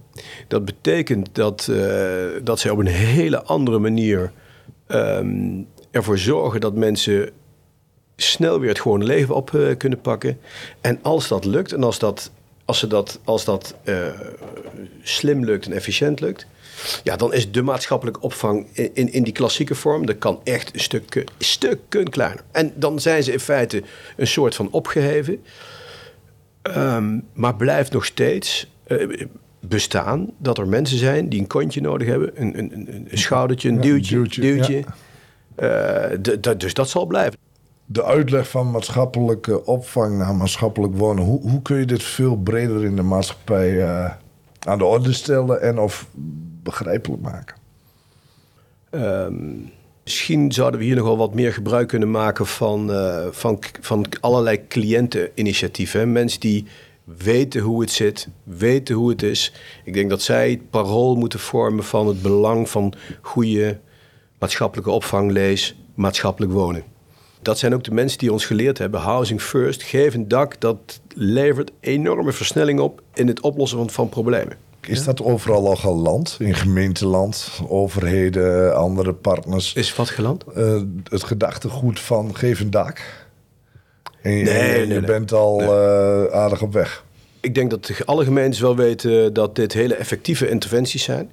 Dat 0.49 0.65
betekent 0.65 1.29
dat, 1.33 1.69
eh, 1.71 2.25
dat 2.43 2.59
ze 2.59 2.73
op 2.73 2.79
een 2.79 2.87
hele 2.87 3.43
andere 3.43 3.79
manier 3.79 4.33
ehm, 4.87 5.63
ervoor 5.91 6.19
zorgen 6.19 6.61
dat 6.61 6.75
mensen 6.75 7.31
snel 8.17 8.61
weer 8.61 8.69
het 8.69 8.81
gewone 8.81 9.05
leven 9.05 9.35
op 9.35 9.55
eh, 9.55 9.77
kunnen 9.77 10.01
pakken. 10.01 10.39
En 10.81 10.99
als 11.03 11.29
dat 11.29 11.45
lukt 11.45 11.73
en 11.73 11.83
als 11.83 11.99
dat, 11.99 12.31
als 12.65 12.79
ze 12.79 12.87
dat, 12.87 13.21
als 13.25 13.45
dat 13.45 13.75
eh, 13.85 13.97
slim 15.03 15.45
lukt 15.45 15.67
en 15.67 15.73
efficiënt 15.73 16.21
lukt, 16.21 16.47
ja, 17.03 17.17
dan 17.17 17.33
is 17.33 17.53
de 17.53 17.63
maatschappelijke 17.63 18.21
opvang 18.21 18.67
in, 18.73 19.13
in, 19.13 19.23
die 19.23 19.33
klassieke 19.33 19.75
vorm, 19.75 20.07
dat 20.07 20.19
kan 20.19 20.41
echt 20.45 20.75
een 20.75 20.81
stuk, 20.81 21.25
stukken 21.39 22.11
kleiner. 22.11 22.43
En 22.51 22.73
dan 22.77 23.01
zijn 23.01 23.23
ze 23.23 23.33
in 23.33 23.41
feite 23.41 23.83
een 24.17 24.27
soort 24.27 24.55
van 24.55 24.69
opgeheven. 24.71 25.43
Ehm, 26.63 27.19
maar 27.33 27.55
blijft 27.55 27.93
nog 27.93 28.05
steeds 28.05 28.71
eh, 28.87 29.27
bestaan 29.61 30.31
dat 30.39 30.59
er 30.59 30.69
mensen 30.69 30.99
zijn 30.99 31.29
die 31.29 31.41
een 31.41 31.47
kontje 31.47 31.81
nodig 31.81 32.09
hebben, 32.09 32.31
een, 32.35 32.59
een, 32.59 32.73
een, 32.73 33.07
een 33.11 33.19
schoudertje, 33.19 33.69
een 33.69 33.75
Ja, 33.75 33.81
duwtje. 33.81 34.15
duwtje, 34.15 34.41
duwtje. 34.41 34.85
Eh, 35.55 36.57
dus 36.59 36.75
dat 36.75 36.89
zal 36.89 37.07
blijven. 37.07 37.39
De 37.87 38.05
uitleg 38.05 38.49
van 38.49 38.71
maatschappelijke 38.71 39.65
opvang 39.67 40.19
naar 40.19 40.35
maatschappelijk 40.35 40.97
wonen... 40.97 41.25
hoe, 41.25 41.41
hoe 41.41 41.63
kun 41.63 41.77
je 41.77 41.85
dit 41.85 42.03
veel 42.03 42.37
breder 42.37 42.85
in 42.85 42.97
de 42.97 43.03
maatschappij 43.03 43.83
eh, 43.83 44.11
aan 44.61 44.79
de 44.79 44.85
orde 44.85 45.13
stellen... 45.13 45.63
en 45.63 45.79
of 45.79 46.07
begrijpelijk 46.63 47.23
maken? 47.23 47.57
Ehm, 48.91 49.57
misschien 50.05 50.53
zouden 50.53 50.81
we 50.81 50.87
hier 50.87 50.97
nog 50.97 51.05
wel 51.05 51.17
wat 51.17 51.35
meer 51.35 51.53
gebruik 51.53 51.89
kunnen 51.89 52.11
maken 52.11 52.47
van, 52.47 52.93
eh, 52.93 53.27
van, 53.31 53.59
van 53.81 54.07
allerlei 54.21 54.67
cliënteninitiatieven. 54.69 56.13
Mensen 56.13 56.41
die 56.41 56.67
weten 57.05 57.61
hoe 57.61 57.81
het 57.81 57.91
zit, 57.91 58.29
weten 58.43 58.95
hoe 58.95 59.11
het 59.11 59.23
is. 59.23 59.53
Ik 59.85 59.95
denk 59.95 60.11
dat 60.11 60.23
zij 60.23 60.51
het 60.51 60.71
parool 60.71 61.15
moeten 61.17 61.39
vormen 61.39 61.85
van 61.85 62.07
het 62.07 62.23
belang 62.23 62.69
van 62.69 62.95
goede 63.21 63.79
maatschappelijke 64.39 64.91
opvang, 64.91 65.31
lees, 65.31 65.77
maatschappelijk 65.95 66.53
wonen. 66.53 66.83
Dat 67.43 67.59
zijn 67.59 67.75
ook 67.75 67.85
de 67.85 67.95
mensen 67.95 68.19
die 68.19 68.33
ons 68.33 68.47
geleerd 68.47 68.79
hebben, 68.79 69.01
housing 69.01 69.43
first, 69.43 69.83
geef 69.83 70.15
een 70.15 70.29
dak, 70.29 70.61
dat 70.61 71.01
levert 71.15 71.71
enorme 71.81 72.33
versnelling 72.33 72.81
op 72.81 73.03
in 73.15 73.27
het 73.27 73.41
oplossen 73.41 73.91
van 73.91 74.09
problemen. 74.09 74.57
Is 74.87 75.05
dat 75.05 75.23
overal 75.23 75.67
al 75.69 75.77
geland? 75.77 76.37
In 76.39 76.55
gemeenteland, 76.55 77.61
overheden, 77.69 78.77
andere 78.77 79.13
partners? 79.13 79.73
Is 79.75 79.95
wat 79.95 80.09
geland? 80.11 80.45
Eh, 80.55 80.81
het 81.05 81.25
gedachtegoed 81.25 82.01
van 82.01 82.37
geef 82.37 82.61
een 82.61 82.71
dak. 82.71 83.01
En 84.23 84.33
je, 84.33 84.45
Nee, 84.45 84.55
en 84.59 84.69
je 84.81 84.87
nee, 84.87 84.87
nee. 84.87 85.01
bent 85.01 85.33
al 85.33 85.61
eh, 85.61 86.25
aardig 86.33 86.63
op 86.63 86.73
weg. 86.73 87.05
Ik 87.41 87.55
denk 87.55 87.71
dat 87.71 87.91
alle 88.05 88.25
gemeentes 88.25 88.61
wel 88.61 88.77
weten 88.77 89.33
dat 89.33 89.57
dit 89.57 89.73
hele 89.73 89.95
effectieve 89.95 90.49
interventies 90.49 91.03
zijn. 91.03 91.31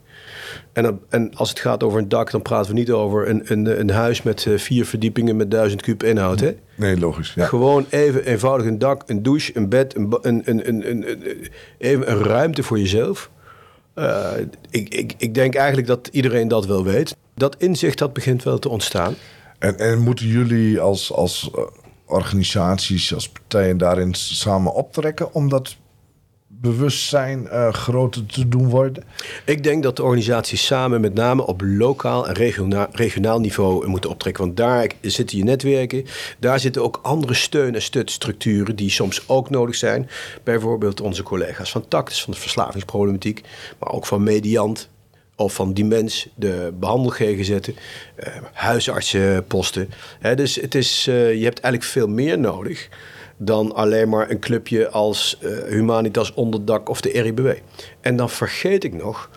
En, 0.73 0.99
en 1.09 1.31
als 1.35 1.49
het 1.49 1.59
gaat 1.59 1.83
over 1.83 1.99
een 1.99 2.09
dak, 2.09 2.31
dan 2.31 2.41
praten 2.41 2.71
we 2.73 2.77
niet 2.77 2.91
over 2.91 3.29
een, 3.29 3.41
een, 3.45 3.79
een 3.79 3.89
huis 3.89 4.21
met 4.23 4.45
eh, 4.45 4.57
vier 4.57 4.85
verdiepingen 4.85 5.35
met 5.35 5.51
duizend 5.51 5.81
kuub 5.81 6.03
inhoud. 6.03 6.39
Hè? 6.39 6.51
Nee, 6.75 6.97
logisch. 6.99 7.33
Ja. 7.35 7.45
Gewoon 7.45 7.85
even 7.89 8.25
eenvoudig 8.25 8.67
een 8.67 8.77
dak, 8.79 9.03
een 9.05 9.23
douche, 9.23 9.51
een 9.57 9.69
bed, 9.69 9.95
een, 9.95 10.09
ba- 10.09 10.19
een, 10.21 10.41
een, 10.45 10.67
een, 10.67 10.89
een, 10.89 11.09
een- 11.09 11.47
even 11.77 12.11
een 12.11 12.23
ruimte 12.23 12.63
voor 12.63 12.79
jezelf. 12.79 13.29
Eh, 13.97 14.31
ik, 14.69 14.93
ik, 14.93 15.13
ik 15.17 15.33
denk 15.33 15.55
eigenlijk 15.55 15.87
dat 15.87 16.09
iedereen 16.11 16.47
dat 16.47 16.65
wel 16.65 16.83
weet. 16.83 17.15
Dat 17.35 17.55
inzicht 17.57 17.97
dat 17.97 18.13
begint 18.13 18.43
wel 18.43 18.59
te 18.59 18.69
ontstaan. 18.69 19.15
En, 19.59 19.77
en 19.79 19.99
moeten 19.99 20.27
jullie 20.27 20.79
als, 20.79 21.13
als 21.13 21.51
eh, 21.55 21.61
organisaties, 22.05 23.13
als 23.13 23.29
partijen 23.29 23.77
daarin 23.77 24.13
samen 24.13 24.73
optrekken 24.73 25.33
om 25.33 25.49
dat 25.49 25.75
bewustzijn 26.61 27.47
eh, 27.47 27.73
groter 27.73 28.25
te 28.25 28.47
doen 28.47 28.69
worden? 28.69 29.03
Ik 29.45 29.63
denk 29.63 29.83
dat 29.83 29.95
de 29.95 30.03
organisaties 30.03 30.65
samen 30.65 31.01
met 31.01 31.13
name 31.13 31.45
op 31.45 31.61
lokaal 31.65 32.27
en 32.27 32.33
regionaal, 32.33 32.87
regionaal 32.91 33.39
niveau 33.39 33.87
moeten 33.87 34.09
optrekken. 34.09 34.43
Want 34.43 34.57
daar 34.57 34.91
zitten 35.01 35.37
je 35.37 35.43
netwerken. 35.43 36.05
Daar 36.39 36.59
zitten 36.59 36.83
ook 36.83 36.99
andere 37.01 37.33
steun- 37.33 37.75
en 37.75 37.81
stutstructuren 37.81 38.75
die 38.75 38.89
soms 38.89 39.29
ook 39.29 39.49
nodig 39.49 39.75
zijn. 39.75 40.09
Bijvoorbeeld 40.43 41.01
onze 41.01 41.23
collega's 41.23 41.71
van 41.71 41.87
Tactus, 41.87 42.23
van 42.23 42.33
de 42.33 42.39
verslavingsproblematiek. 42.39 43.41
Maar 43.79 43.91
ook 43.91 44.05
van 44.05 44.23
Mediant 44.23 44.89
of 45.35 45.53
van 45.53 45.73
Dimens, 45.73 46.27
de 46.35 46.73
behandel 46.79 47.09
GGZ, 47.09 47.49
eh, 47.49 47.71
huisartsenposten. 48.53 49.89
Dus 50.35 50.55
het 50.55 50.75
is, 50.75 51.05
eh, 51.07 51.33
je 51.33 51.43
hebt 51.43 51.59
eigenlijk 51.59 51.93
veel 51.93 52.07
meer 52.07 52.39
nodig 52.39 52.89
dan 53.37 53.75
alleen 53.75 54.09
maar 54.09 54.29
een 54.29 54.39
clubje 54.39 54.89
als 54.89 55.37
eh, 55.41 55.49
Humanitas 55.69 56.33
Onderdak 56.33 56.89
of 56.89 57.01
de 57.01 57.21
RIBW. 57.21 57.47
En 58.01 58.15
dan 58.15 58.29
vergeet 58.29 58.83
ik 58.83 58.93
nog 58.93 59.29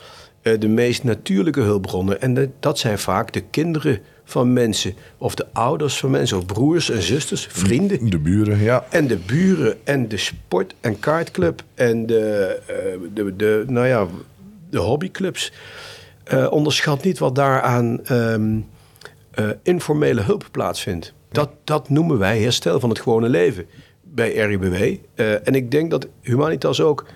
eh, 0.43 0.59
de 0.61 0.69
meest 0.69 1.05
natuurlijke 1.05 1.61
hulpbronnen. 1.61 2.21
En 2.21 2.35
de- 2.35 2.51
dat 2.61 2.79
zijn 2.79 2.99
vaak 2.99 3.33
de 3.33 3.41
kinderen 3.41 3.99
van 4.25 4.53
mensen, 4.53 4.95
of 5.19 5.35
de 5.35 5.47
ouders 5.53 5.99
van 5.99 6.11
mensen, 6.11 6.37
of 6.37 6.47
broers 6.47 6.91
en 6.91 7.03
zusters, 7.03 7.47
vrienden. 7.51 8.11
De 8.11 8.19
buren, 8.19 8.59
ja. 8.59 8.85
En 8.91 9.07
de 9.07 9.17
buren 9.17 9.77
en 9.85 10.09
de 10.09 10.17
sport- 10.17 10.75
en 10.81 10.99
kaartclub 11.01 11.63
en 11.75 12.07
de, 12.07 12.59
eh, 12.67 12.75
de, 13.15 13.37
de, 13.37 13.65
nou 13.67 13.87
ja, 13.87 14.07
de 14.71 14.79
hobbyclubs. 14.79 15.53
Onderschat 16.51 17.05
niet 17.05 17.19
wat 17.19 17.35
daar 17.35 17.61
aan 17.63 18.05
ehm, 18.05 18.59
eh, 19.31 19.49
informele 19.63 20.21
hulp 20.21 20.49
plaatsvindt. 20.51 21.13
Dat, 21.31 21.51
dat 21.65 21.89
noemen 21.89 22.19
wij 22.19 22.41
herstel 22.41 22.81
van 22.81 22.89
het 22.89 23.01
gewone 23.01 23.29
leven 23.29 23.67
bij 24.15 24.33
RIBW. 24.33 24.97
Eh, 25.15 25.49
en 25.49 25.55
ik 25.55 25.71
denk 25.71 25.91
dat 25.91 26.07
Humanitas 26.21 26.81
ook 26.81 27.07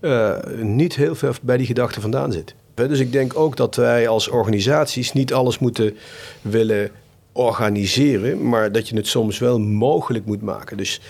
eh, 0.00 0.36
niet 0.60 0.96
heel 0.96 1.14
ver 1.14 1.38
bij 1.42 1.56
die 1.56 1.66
gedachte 1.66 2.00
vandaan 2.00 2.32
zit. 2.32 2.54
Dus 2.74 2.98
ik 2.98 3.12
denk 3.12 3.38
ook 3.38 3.56
dat 3.56 3.74
wij 3.74 4.08
als 4.08 4.28
organisaties 4.28 5.12
niet 5.12 5.32
alles 5.32 5.58
moeten 5.58 5.96
willen 6.42 6.90
organiseren, 7.32 8.48
maar 8.48 8.72
dat 8.72 8.88
je 8.88 8.96
het 8.96 9.06
soms 9.06 9.38
wel 9.38 9.60
mogelijk 9.60 10.24
moet 10.26 10.42
maken. 10.42 10.76
Dus, 10.76 11.00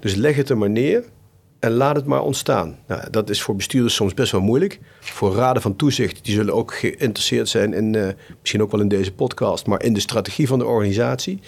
dus 0.00 0.14
leg 0.14 0.36
het 0.36 0.50
er 0.50 0.58
maar 0.58 0.70
neer 0.70 1.04
en 1.58 1.72
laat 1.72 1.96
het 1.96 2.04
maar 2.04 2.22
ontstaan. 2.22 2.78
Nou, 2.86 3.10
dat 3.10 3.30
is 3.30 3.42
voor 3.42 3.56
bestuurders 3.56 3.94
soms 3.94 4.14
best 4.14 4.32
wel 4.32 4.40
moeilijk. 4.40 4.78
Voor 5.00 5.34
raden 5.34 5.62
van 5.62 5.76
toezicht, 5.76 6.24
die 6.24 6.34
zullen 6.34 6.54
ook 6.54 6.74
geïnteresseerd 6.74 7.48
zijn 7.48 7.74
in, 7.74 7.94
eh, 7.94 8.08
misschien 8.40 8.62
ook 8.62 8.70
wel 8.70 8.80
in 8.80 8.88
deze 8.88 9.12
podcast, 9.12 9.66
maar 9.66 9.82
in 9.82 9.92
de 9.92 10.00
strategie 10.00 10.46
van 10.46 10.58
de 10.58 10.66
organisatie. 10.66 11.40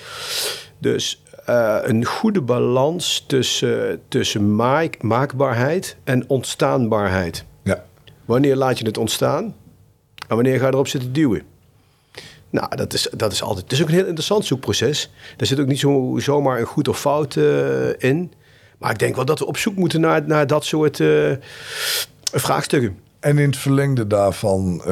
Dus 0.79 1.23
eh, 1.51 1.79
een 1.83 2.05
goede 2.05 2.41
balans 2.41 3.25
tussen, 3.27 4.01
tussen 4.09 4.57
maak, 4.57 5.03
maakbaarheid 5.03 5.97
en 6.05 6.25
ontstaanbaarheid. 6.29 7.45
ja. 7.63 7.85
Wanneer 8.25 8.57
laat 8.57 8.79
je 8.79 8.85
het 8.85 8.99
ontstaan 8.99 9.55
en 10.29 10.35
wanneer 10.37 10.59
ga 10.59 10.67
je 10.67 10.73
erop 10.73 10.89
zitten 10.89 11.13
duwen? 11.13 11.43
Nou, 12.51 12.77
dat 12.77 12.93
is, 12.93 13.09
dat 13.17 13.33
is 13.33 13.43
altijd. 13.43 13.63
Het 13.63 13.73
is 13.73 13.83
ook 13.83 13.89
een 13.89 13.95
heel 13.95 14.07
interessant 14.07 14.45
zoekproces. 14.45 15.11
Er 15.37 15.47
zit 15.47 15.61
ook 15.61 15.67
niet 15.67 15.79
zo, 15.79 16.17
zomaar 16.19 16.59
een 16.61 16.67
goed 16.67 16.89
of 16.89 17.01
fout 17.01 17.37
eh, 17.37 18.03
in. 18.03 18.33
Maar 18.79 18.91
ik 18.91 18.99
denk 18.99 19.17
wel 19.17 19.25
dat 19.25 19.39
we 19.39 19.47
op 19.47 19.57
zoek 19.57 19.77
moeten 19.77 20.01
naar, 20.01 20.27
naar 20.27 20.47
dat 20.47 20.65
soort 20.65 21.01
eh, 21.01 21.33
vraagstukken. 22.33 22.99
En 23.21 23.39
in 23.39 23.49
het 23.49 23.59
verlengde 23.59 24.07
daarvan, 24.07 24.83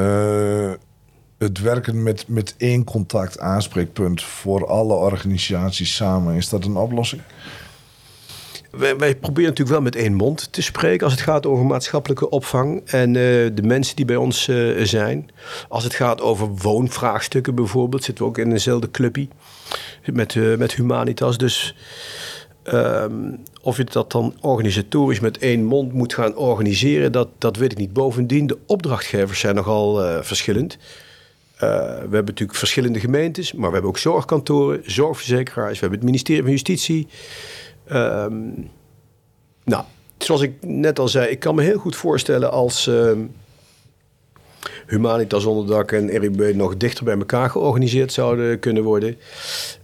het 1.39 1.59
werken 1.59 2.03
met, 2.03 2.27
met 2.27 2.55
één 2.57 2.83
contact 2.83 3.39
aanspreekpunt 3.39 4.23
voor 4.23 4.67
alle 4.67 4.93
organisaties 4.93 5.95
samen, 5.95 6.35
is 6.35 6.49
dat 6.49 6.65
een 6.65 6.75
oplossing? 6.75 7.21
Wij, 8.71 8.97
wij 8.97 9.15
proberen 9.15 9.49
natuurlijk 9.49 9.69
wel 9.69 9.81
met 9.81 9.95
één 9.95 10.13
mond 10.13 10.53
te 10.53 10.61
spreken 10.61 11.03
als 11.03 11.13
het 11.13 11.21
gaat 11.21 11.45
over 11.45 11.65
maatschappelijke 11.65 12.29
opvang 12.29 12.81
en 12.85 13.07
eh, 13.07 13.13
de 13.53 13.63
mensen 13.63 13.95
die 13.95 14.05
bij 14.05 14.15
ons 14.15 14.47
eh, 14.47 14.83
zijn. 14.83 15.29
Als 15.69 15.83
het 15.83 15.93
gaat 15.93 16.21
over 16.21 16.47
woonvraagstukken 16.47 17.55
bijvoorbeeld, 17.55 18.03
zitten 18.03 18.23
we 18.23 18.29
ook 18.29 18.37
in 18.37 18.51
eenzelfde 18.51 18.91
clubje 18.91 19.27
met, 20.13 20.35
eh, 20.35 20.55
met 20.57 20.73
Humanitas. 20.73 21.37
Dus 21.37 21.75
Ehm, 22.63 23.35
of 23.61 23.77
je 23.77 23.83
dat 23.83 24.11
dan 24.11 24.35
organisatorisch 24.41 25.19
met 25.19 25.37
één 25.37 25.63
mond 25.63 25.93
moet 25.93 26.13
gaan 26.13 26.35
organiseren, 26.35 27.11
dat, 27.11 27.27
dat 27.37 27.57
weet 27.57 27.71
ik 27.71 27.77
niet. 27.77 27.93
Bovendien, 27.93 28.47
de 28.47 28.57
opdrachtgevers 28.65 29.39
zijn 29.39 29.55
nogal 29.55 30.23
verschillend. 30.23 30.77
Uh, 31.63 31.69
we 31.69 31.99
hebben 31.99 32.25
natuurlijk 32.25 32.57
verschillende 32.57 32.99
gemeentes, 32.99 33.53
maar 33.53 33.67
we 33.67 33.73
hebben 33.73 33.91
ook 33.91 33.97
zorgkantoren, 33.97 34.81
zorgverzekeraars, 34.85 35.73
we 35.73 35.79
hebben 35.79 35.99
het 35.99 36.07
ministerie 36.07 36.41
van 36.41 36.51
Justitie. 36.51 37.07
Um, 37.91 38.69
nou, 39.63 39.83
zoals 40.17 40.41
ik 40.41 40.53
net 40.61 40.99
al 40.99 41.07
zei, 41.07 41.29
ik 41.29 41.39
kan 41.39 41.55
me 41.55 41.61
heel 41.61 41.77
goed 41.77 41.95
voorstellen 41.95 42.51
als 42.51 42.87
uh, 42.87 43.11
Humanitas 44.87 45.45
Onderdak 45.45 45.91
en 45.91 46.17
RIB 46.17 46.55
nog 46.55 46.77
dichter 46.77 47.03
bij 47.03 47.17
elkaar 47.17 47.49
georganiseerd 47.49 48.13
zouden 48.13 48.59
kunnen 48.59 48.83
worden. 48.83 49.17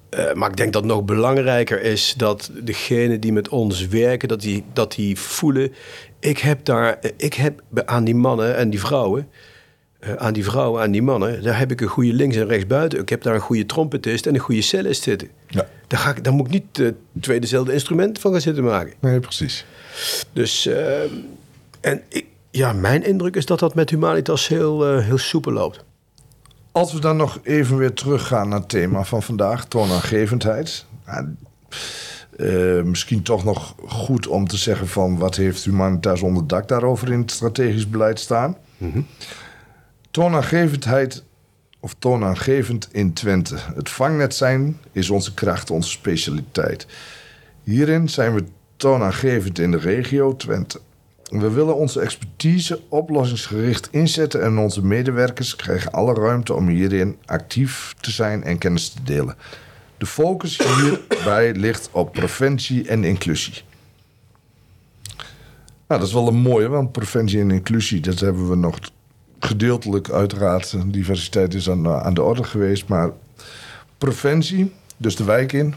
Uh, 0.10 0.34
maar 0.34 0.50
ik 0.50 0.58
denk 0.58 0.74
dat 0.74 0.86
nog 0.86 1.04
belangrijker 1.04 1.82
is 1.82 2.14
dat 2.18 2.52
degenen 2.64 3.20
die 3.20 3.34
met 3.34 3.50
ons 3.50 3.88
werken, 3.88 4.28
dat 4.28 4.42
die, 4.42 4.64
dat 4.74 4.92
die 4.92 5.20
voelen. 5.20 5.74
Ik 6.20 6.38
heb 6.38 6.66
daar, 6.66 7.00
ik 7.18 7.34
heb 7.34 7.62
aan 7.86 8.04
die 8.04 8.16
mannen 8.16 8.56
en 8.56 8.70
die 8.70 8.80
vrouwen, 8.80 9.30
aan 10.18 10.34
die 10.34 10.44
vrouwen, 10.44 10.82
aan 10.82 10.92
die 10.92 11.02
mannen, 11.02 11.44
daar 11.44 11.58
heb 11.60 11.72
ik 11.72 11.82
een 11.82 11.88
goede 11.88 12.14
links- 12.14 12.36
en 12.36 12.48
rechtsbuiten. 12.48 13.00
Ik 13.00 13.10
heb 13.10 13.22
daar 13.22 13.36
een 13.36 13.40
goede 13.40 13.66
trompetist 13.66 14.26
en 14.26 14.34
een 14.34 14.40
goede 14.40 14.62
cellist 14.62 15.04
zitten. 15.04 15.30
Ja. 15.48 15.68
Daar, 15.88 16.00
ga 16.00 16.10
ik, 16.10 16.24
daar 16.24 16.34
moet 16.34 16.46
ik 16.46 16.52
niet 16.52 16.78
uh, 16.78 16.92
twee 17.22 17.40
dezelfde 17.40 17.74
instrumenten 17.74 18.22
van 18.22 18.32
gaan 18.32 18.42
zitten 18.42 18.64
maken. 18.64 18.94
Nee, 19.00 19.20
precies. 19.20 19.66
Dus, 20.34 20.70
en 21.82 22.02
ik, 22.10 22.26
ja, 22.52 22.74
mijn 22.74 23.04
indruk 23.04 23.36
is 23.36 23.46
dat 23.46 23.60
dat 23.60 23.76
met 23.76 23.90
Humanitas 23.90 24.48
heel, 24.48 24.98
heel 24.98 25.18
soepel 25.18 25.52
loopt. 25.52 25.84
Als 26.72 26.94
we 26.94 27.00
dan 27.00 27.18
nog 27.18 27.40
even 27.44 27.78
weer 27.78 27.94
teruggaan 27.94 28.50
naar 28.50 28.60
het 28.60 28.70
thema 28.70 29.04
van 29.04 29.24
vandaag, 29.24 29.66
toonaangevendheid. 29.66 30.86
Uh, 32.38 32.82
misschien 32.82 33.24
toch 33.24 33.44
nog 33.44 33.76
goed 33.88 34.28
om 34.28 34.48
te 34.48 34.58
zeggen 34.58 34.88
van 34.88 35.18
wat 35.18 35.36
heeft 35.36 35.64
Humanitas 35.64 36.22
onder 36.22 36.48
dak 36.48 36.68
daarover 36.68 37.12
in 37.12 37.20
het 37.20 37.32
strategisch 37.32 37.90
beleid 37.90 38.20
staan. 38.20 38.58
Mm 38.78 39.06
Toonaangevendheid 40.16 41.24
of 41.80 41.96
toonaangevend 42.00 42.90
in 42.92 43.14
Twente. 43.14 43.56
Het 43.76 43.90
vangnet 43.90 44.36
zijn 44.36 44.80
is 44.92 45.10
onze 45.10 45.34
kracht, 45.34 45.70
onze 45.70 45.90
specialiteit. 45.90 46.88
Hierin 47.64 48.10
zijn 48.10 48.34
we 48.34 48.44
toonaangevend 48.76 49.60
in 49.60 49.72
de 49.72 49.78
regio 49.78 50.36
Twente. 50.36 50.80
We 51.24 51.52
willen 51.52 51.76
onze 51.76 52.00
expertise 52.00 52.82
oplossingsgericht 52.90 53.88
inzetten 53.92 54.44
en 54.44 54.58
onze 54.58 54.86
medewerkers 54.86 55.56
krijgen 55.56 55.92
alle 55.92 56.14
ruimte 56.14 56.54
om 56.54 56.68
hierin 56.68 57.18
actief 57.26 57.94
te 58.00 58.12
zijn 58.12 58.44
en 58.44 58.58
kennis 58.58 58.90
te 58.90 59.04
delen. 59.04 59.36
De 59.98 60.06
focus 60.06 60.58
hierbij 60.58 61.54
ligt 61.66 61.90
op 61.92 62.12
preventie 62.12 62.88
en 62.88 63.04
inclusie. 63.04 63.62
Nou, 65.88 66.00
dat 66.00 66.08
is 66.08 66.14
wel 66.14 66.28
een 66.28 66.36
mooie, 66.36 66.68
want 66.68 66.92
preventie 66.92 67.40
en 67.40 67.52
inclusie, 67.52 68.00
dat 68.00 68.20
hebben 68.20 68.50
we 68.50 68.56
nog 68.56 68.80
gedeeltelijk 69.46 70.10
uiteraard. 70.10 70.76
Diversiteit 70.86 71.54
is 71.54 71.70
aan, 71.70 71.88
aan 71.88 72.14
de 72.14 72.22
orde 72.22 72.44
geweest, 72.44 72.88
maar 72.88 73.12
preventie, 73.98 74.74
dus 74.98 75.16
de 75.16 75.24
wijk 75.24 75.54
in, 75.54 75.76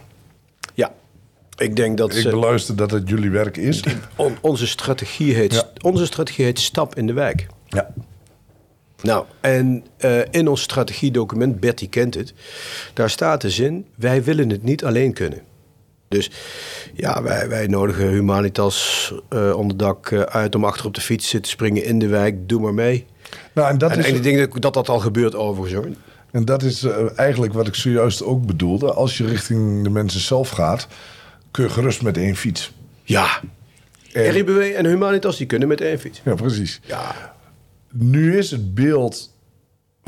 ik 1.58 1.76
denk 1.76 1.96
dat 1.98 2.16
ik 2.16 2.30
beluister 2.30 2.76
dat 2.76 2.90
het 2.90 3.08
jullie 3.08 3.30
werk 3.30 3.56
is. 3.56 3.82
onze, 4.40 4.66
strategie 4.66 5.34
heet, 5.34 5.66
onze 5.80 6.06
strategie 6.06 6.44
heet 6.44 6.58
Stap 6.58 6.94
in 6.94 7.06
de 7.06 7.12
Wijk. 7.12 7.46
Ja. 7.66 7.94
Nou, 9.02 9.24
en 9.40 9.84
uh, 10.00 10.20
in 10.30 10.48
ons 10.48 10.62
strategiedocument, 10.62 11.60
Betty 11.60 11.88
kent 11.88 12.14
het, 12.14 12.34
daar 12.94 13.10
staat 13.10 13.40
de 13.40 13.50
zin: 13.50 13.86
wij 13.94 14.24
willen 14.24 14.50
het 14.50 14.62
niet 14.62 14.84
alleen 14.84 15.12
kunnen. 15.12 15.40
Dus 16.08 16.30
ja, 16.94 17.22
wij, 17.22 17.48
wij 17.48 17.66
nodigen 17.66 18.08
Humanitas 18.08 19.12
uh, 19.30 19.56
onderdak 19.56 20.10
uh, 20.10 20.20
uit 20.20 20.54
om 20.54 20.64
achter 20.64 20.86
op 20.86 20.94
de 20.94 21.00
fiets 21.00 21.30
te 21.30 21.38
springen 21.42 21.84
in 21.84 21.98
de 21.98 22.06
wijk. 22.06 22.48
Doe 22.48 22.60
maar 22.60 22.74
mee. 22.74 23.06
Nou, 23.58 23.70
en 23.70 23.78
dat 23.78 23.90
en, 23.90 23.98
is... 23.98 24.06
en 24.06 24.14
ik 24.14 24.22
denk 24.22 24.62
dat 24.62 24.74
dat 24.74 24.88
al 24.88 24.98
gebeurt 24.98 25.34
overigens 25.34 25.84
hoor. 25.84 25.94
En 26.30 26.44
dat 26.44 26.62
is 26.62 26.84
eigenlijk 27.16 27.52
wat 27.52 27.66
ik 27.66 27.74
zojuist 27.74 28.22
ook 28.22 28.46
bedoelde. 28.46 28.92
Als 28.92 29.18
je 29.18 29.26
richting 29.26 29.82
de 29.82 29.90
mensen 29.90 30.20
zelf 30.20 30.48
gaat, 30.48 30.88
kun 31.50 31.64
je 31.64 31.70
gerust 31.70 32.02
met 32.02 32.16
één 32.16 32.36
fiets. 32.36 32.72
Ja. 33.02 33.40
En... 34.12 34.30
RIBW 34.30 34.58
en 34.58 34.86
Humanitas, 34.86 35.36
die 35.36 35.46
kunnen 35.46 35.68
met 35.68 35.80
één 35.80 35.98
fiets. 35.98 36.20
Ja, 36.24 36.34
precies. 36.34 36.80
Ja. 36.84 37.34
Nu 37.92 38.38
is 38.38 38.50
het 38.50 38.74
beeld 38.74 39.32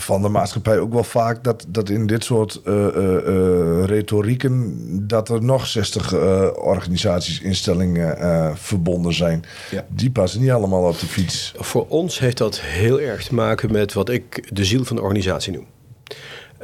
van 0.01 0.23
de 0.23 0.29
maatschappij 0.29 0.79
ook 0.79 0.93
wel 0.93 1.05
vaak 1.05 1.45
dat, 1.45 1.65
dat 1.69 1.89
in 1.89 2.07
dit 2.07 2.25
soort 2.25 2.61
uh, 2.65 2.75
uh, 2.75 3.85
retorieken 3.85 4.77
dat 5.07 5.29
er 5.29 5.45
nog 5.45 5.67
60 5.67 6.15
organisaties, 6.55 7.41
instellingen 7.41 8.59
verbonden 8.59 9.15
zijn. 9.15 9.45
Ja. 9.71 9.87
Die 9.89 10.11
passen 10.11 10.41
niet 10.41 10.51
allemaal 10.51 10.89
op 10.89 10.99
de 10.99 11.07
fiets. 11.07 11.55
Voor 11.57 11.87
ons 11.89 12.19
heeft 12.19 12.39
dat 12.39 12.61
heel 12.61 13.01
erg 13.01 13.25
te 13.25 13.35
maken 13.35 13.73
met 13.73 13.93
wat 13.93 14.09
ik 14.09 14.57
de 14.57 14.65
ziel 14.65 14.85
van 14.85 14.97
de 14.97 15.03
organisatie 15.03 15.53
noem. 15.53 15.67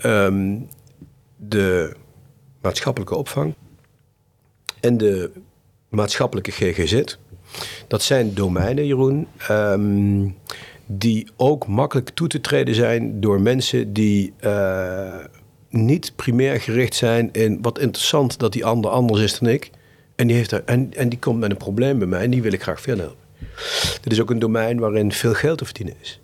Um, 0.05 0.68
de 1.37 1.96
maatschappelijke 2.61 3.14
opvang 3.14 3.55
en 4.81 4.96
de 4.96 5.31
maatschappelijke 5.88 6.51
GGZ. 6.51 7.16
Dat 7.88 8.03
zijn 8.03 8.35
domeinen, 8.35 8.87
Jeroen, 8.87 9.27
um, 9.51 10.37
die 10.87 11.29
ook 11.37 11.66
makkelijk 11.66 12.09
toe 12.09 12.29
te 12.29 12.40
treden 12.40 12.75
zijn 12.75 13.20
door 13.20 13.40
mensen 13.40 13.92
die 13.92 14.33
uh, 14.44 15.14
niet 15.68 16.12
primair 16.16 16.61
gericht 16.61 16.94
zijn 16.94 17.29
in 17.33 17.59
wat 17.62 17.79
interessant 17.79 18.38
dat 18.38 18.53
die 18.53 18.64
ander 18.64 18.90
anders 18.90 19.20
is 19.20 19.38
dan 19.38 19.49
ik. 19.49 19.70
En 20.16 20.27
die, 20.27 20.37
heeft 20.37 20.53
er, 20.53 20.62
en, 20.64 20.92
en 20.94 21.09
die 21.09 21.18
komt 21.18 21.38
met 21.38 21.51
een 21.51 21.57
probleem 21.57 21.99
bij 21.99 22.09
mij 22.09 22.22
en 22.22 22.31
die 22.31 22.42
wil 22.42 22.53
ik 22.53 22.62
graag 22.62 22.81
verder 22.81 23.05
helpen. 23.05 23.25
Dit 24.01 24.12
is 24.12 24.20
ook 24.20 24.31
een 24.31 24.38
domein 24.38 24.79
waarin 24.79 25.12
veel 25.12 25.35
geld 25.35 25.59
te 25.59 25.64
verdienen 25.64 25.94
is. 26.01 26.20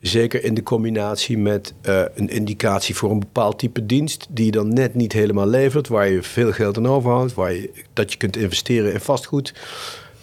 Zeker 0.00 0.44
in 0.44 0.54
de 0.54 0.62
combinatie 0.62 1.38
met 1.38 1.74
uh, 1.82 2.02
een 2.14 2.28
indicatie 2.28 2.94
voor 2.94 3.10
een 3.10 3.18
bepaald 3.18 3.58
type 3.58 3.86
dienst, 3.86 4.26
die 4.30 4.44
je 4.44 4.50
dan 4.50 4.68
net 4.72 4.94
niet 4.94 5.12
helemaal 5.12 5.46
levert, 5.46 5.88
waar 5.88 6.08
je 6.08 6.22
veel 6.22 6.52
geld 6.52 6.76
aan 6.76 6.86
overhoudt, 6.86 7.34
waar 7.34 7.52
je, 7.52 7.70
dat 7.92 8.12
je 8.12 8.18
kunt 8.18 8.36
investeren 8.36 8.92
in 8.92 9.00
vastgoed, 9.00 9.54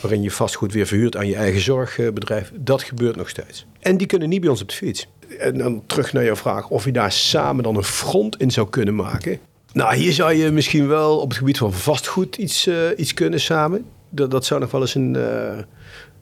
waarin 0.02 0.22
je 0.22 0.32
vastgoed 0.32 0.74
weer 0.74 0.88
verhuurt 0.88 1.18
aan 1.18 1.28
je 1.28 1.36
eigen 1.36 1.62
zorgbedrijf. 1.62 2.52
Dat 2.56 2.84
gebeurt 2.84 3.16
nog 3.16 3.30
steeds. 3.30 3.66
En 3.80 3.98
die 3.98 4.08
kunnen 4.08 4.30
niet 4.30 4.42
bij 4.42 4.50
ons 4.50 4.62
op 4.62 4.70
de 4.70 4.76
fiets. 4.76 5.08
En 5.40 5.58
dan 5.58 5.84
terug 5.86 6.14
naar 6.14 6.24
jouw 6.24 6.36
vraag 6.36 6.70
of 6.70 6.86
je 6.86 6.92
daar 6.92 7.12
samen 7.12 7.64
dan 7.64 7.76
een 7.76 7.84
front 7.84 8.40
in 8.40 8.52
zou 8.52 8.70
kunnen 8.70 8.96
maken. 8.96 9.40
Nou, 9.74 9.96
hier 9.96 10.14
zou 10.14 10.34
je 10.34 10.52
misschien 10.52 10.88
wel 10.88 11.20
op 11.20 11.30
het 11.30 11.38
gebied 11.38 11.58
van 11.58 11.74
vastgoed 11.74 12.38
iets, 12.38 12.68
uh, 12.68 12.76
iets 12.98 13.14
kunnen 13.14 13.40
samen. 13.40 13.86
Dat, 14.10 14.32
dat 14.32 14.46
zou 14.46 14.60
nog 14.60 14.72
wel 14.72 14.82
eens 14.82 14.96
een, 14.96 15.14
uh, 15.14 15.58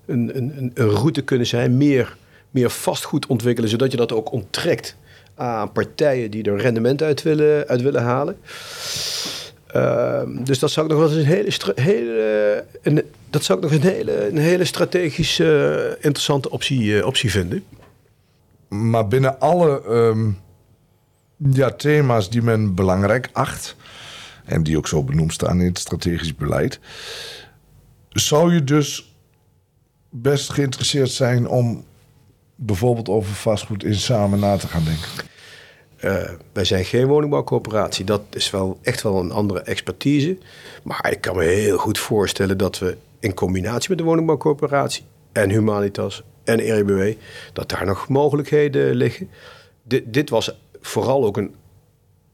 een, 0.05 0.37
een, 0.37 0.71
een 0.73 0.89
route 0.89 1.21
kunnen 1.21 1.47
zijn. 1.47 1.77
Meer 1.77 2.17
meer 2.51 2.69
vastgoed 2.69 3.25
ontwikkelen, 3.25 3.69
zodat 3.69 3.91
je 3.91 3.97
dat 3.97 4.11
ook 4.11 4.31
onttrekt 4.31 4.95
aan 5.35 5.71
partijen 5.71 6.31
die 6.31 6.43
er 6.43 6.57
rendement 6.57 7.03
uit 7.03 7.21
willen, 7.21 7.67
uit 7.67 7.81
willen 7.81 8.03
halen. 8.03 8.37
Uh, 9.75 10.21
dus 10.43 10.59
dat 10.59 10.71
zou 10.71 10.85
ik 10.85 10.91
nog 10.91 11.01
wel 11.01 11.11
eens 11.11 11.19
een 11.19 11.33
hele, 11.33 11.73
hele 11.75 12.65
een, 12.81 13.03
dat 13.29 13.43
zou 13.43 13.59
ik 13.59 13.63
nog 13.63 13.73
een 13.73 13.87
hele, 13.87 14.27
een 14.27 14.37
hele 14.37 14.65
strategisch 14.65 15.39
uh, 15.39 15.89
interessante 15.89 16.49
optie, 16.49 16.83
uh, 16.83 17.05
optie 17.05 17.31
vinden. 17.31 17.63
Maar 18.67 19.07
binnen 19.07 19.39
alle 19.39 19.83
um, 19.89 20.39
ja, 21.37 21.71
thema's 21.71 22.29
die 22.29 22.41
men 22.41 22.75
belangrijk 22.75 23.29
acht, 23.33 23.75
en 24.45 24.63
die 24.63 24.77
ook 24.77 24.87
zo 24.87 25.03
benoemd 25.03 25.33
staan 25.33 25.59
in 25.59 25.67
het 25.67 25.79
strategisch 25.79 26.35
beleid, 26.35 26.79
zou 28.09 28.53
je 28.53 28.63
dus 28.63 29.15
best 30.09 30.49
geïnteresseerd 30.49 31.11
zijn 31.11 31.47
om 31.47 31.85
bijvoorbeeld 32.55 33.09
over 33.09 33.33
vastgoed 33.33 33.83
in 33.83 33.95
samen 33.95 34.39
na 34.39 34.57
te 34.57 34.67
gaan 34.67 34.83
denken? 34.83 35.09
Uh, 36.03 36.29
wij 36.53 36.65
zijn 36.65 36.85
geen 36.85 37.07
woningbouwcoöperatie. 37.07 38.05
Dat 38.05 38.21
is 38.29 38.49
wel 38.49 38.79
echt 38.81 39.01
wel 39.01 39.19
een 39.19 39.31
andere 39.31 39.61
expertise. 39.61 40.37
Maar 40.83 41.11
ik 41.11 41.21
kan 41.21 41.35
me 41.35 41.43
heel 41.43 41.77
goed 41.77 41.99
voorstellen 41.99 42.57
dat 42.57 42.79
we 42.79 42.97
in 43.19 43.33
combinatie 43.33 43.89
met 43.89 43.97
de 43.97 44.03
woningbouwcoöperatie 44.03 45.03
en 45.31 45.49
Humanitas 45.49 46.23
en 46.43 46.59
RIBW, 46.59 47.13
dat 47.53 47.69
daar 47.69 47.85
nog 47.85 48.07
mogelijkheden 48.07 48.95
liggen. 48.95 49.29
D 49.87 50.01
dit 50.05 50.29
was 50.29 50.59
vooral 50.81 51.25
ook 51.25 51.37
een, 51.37 51.55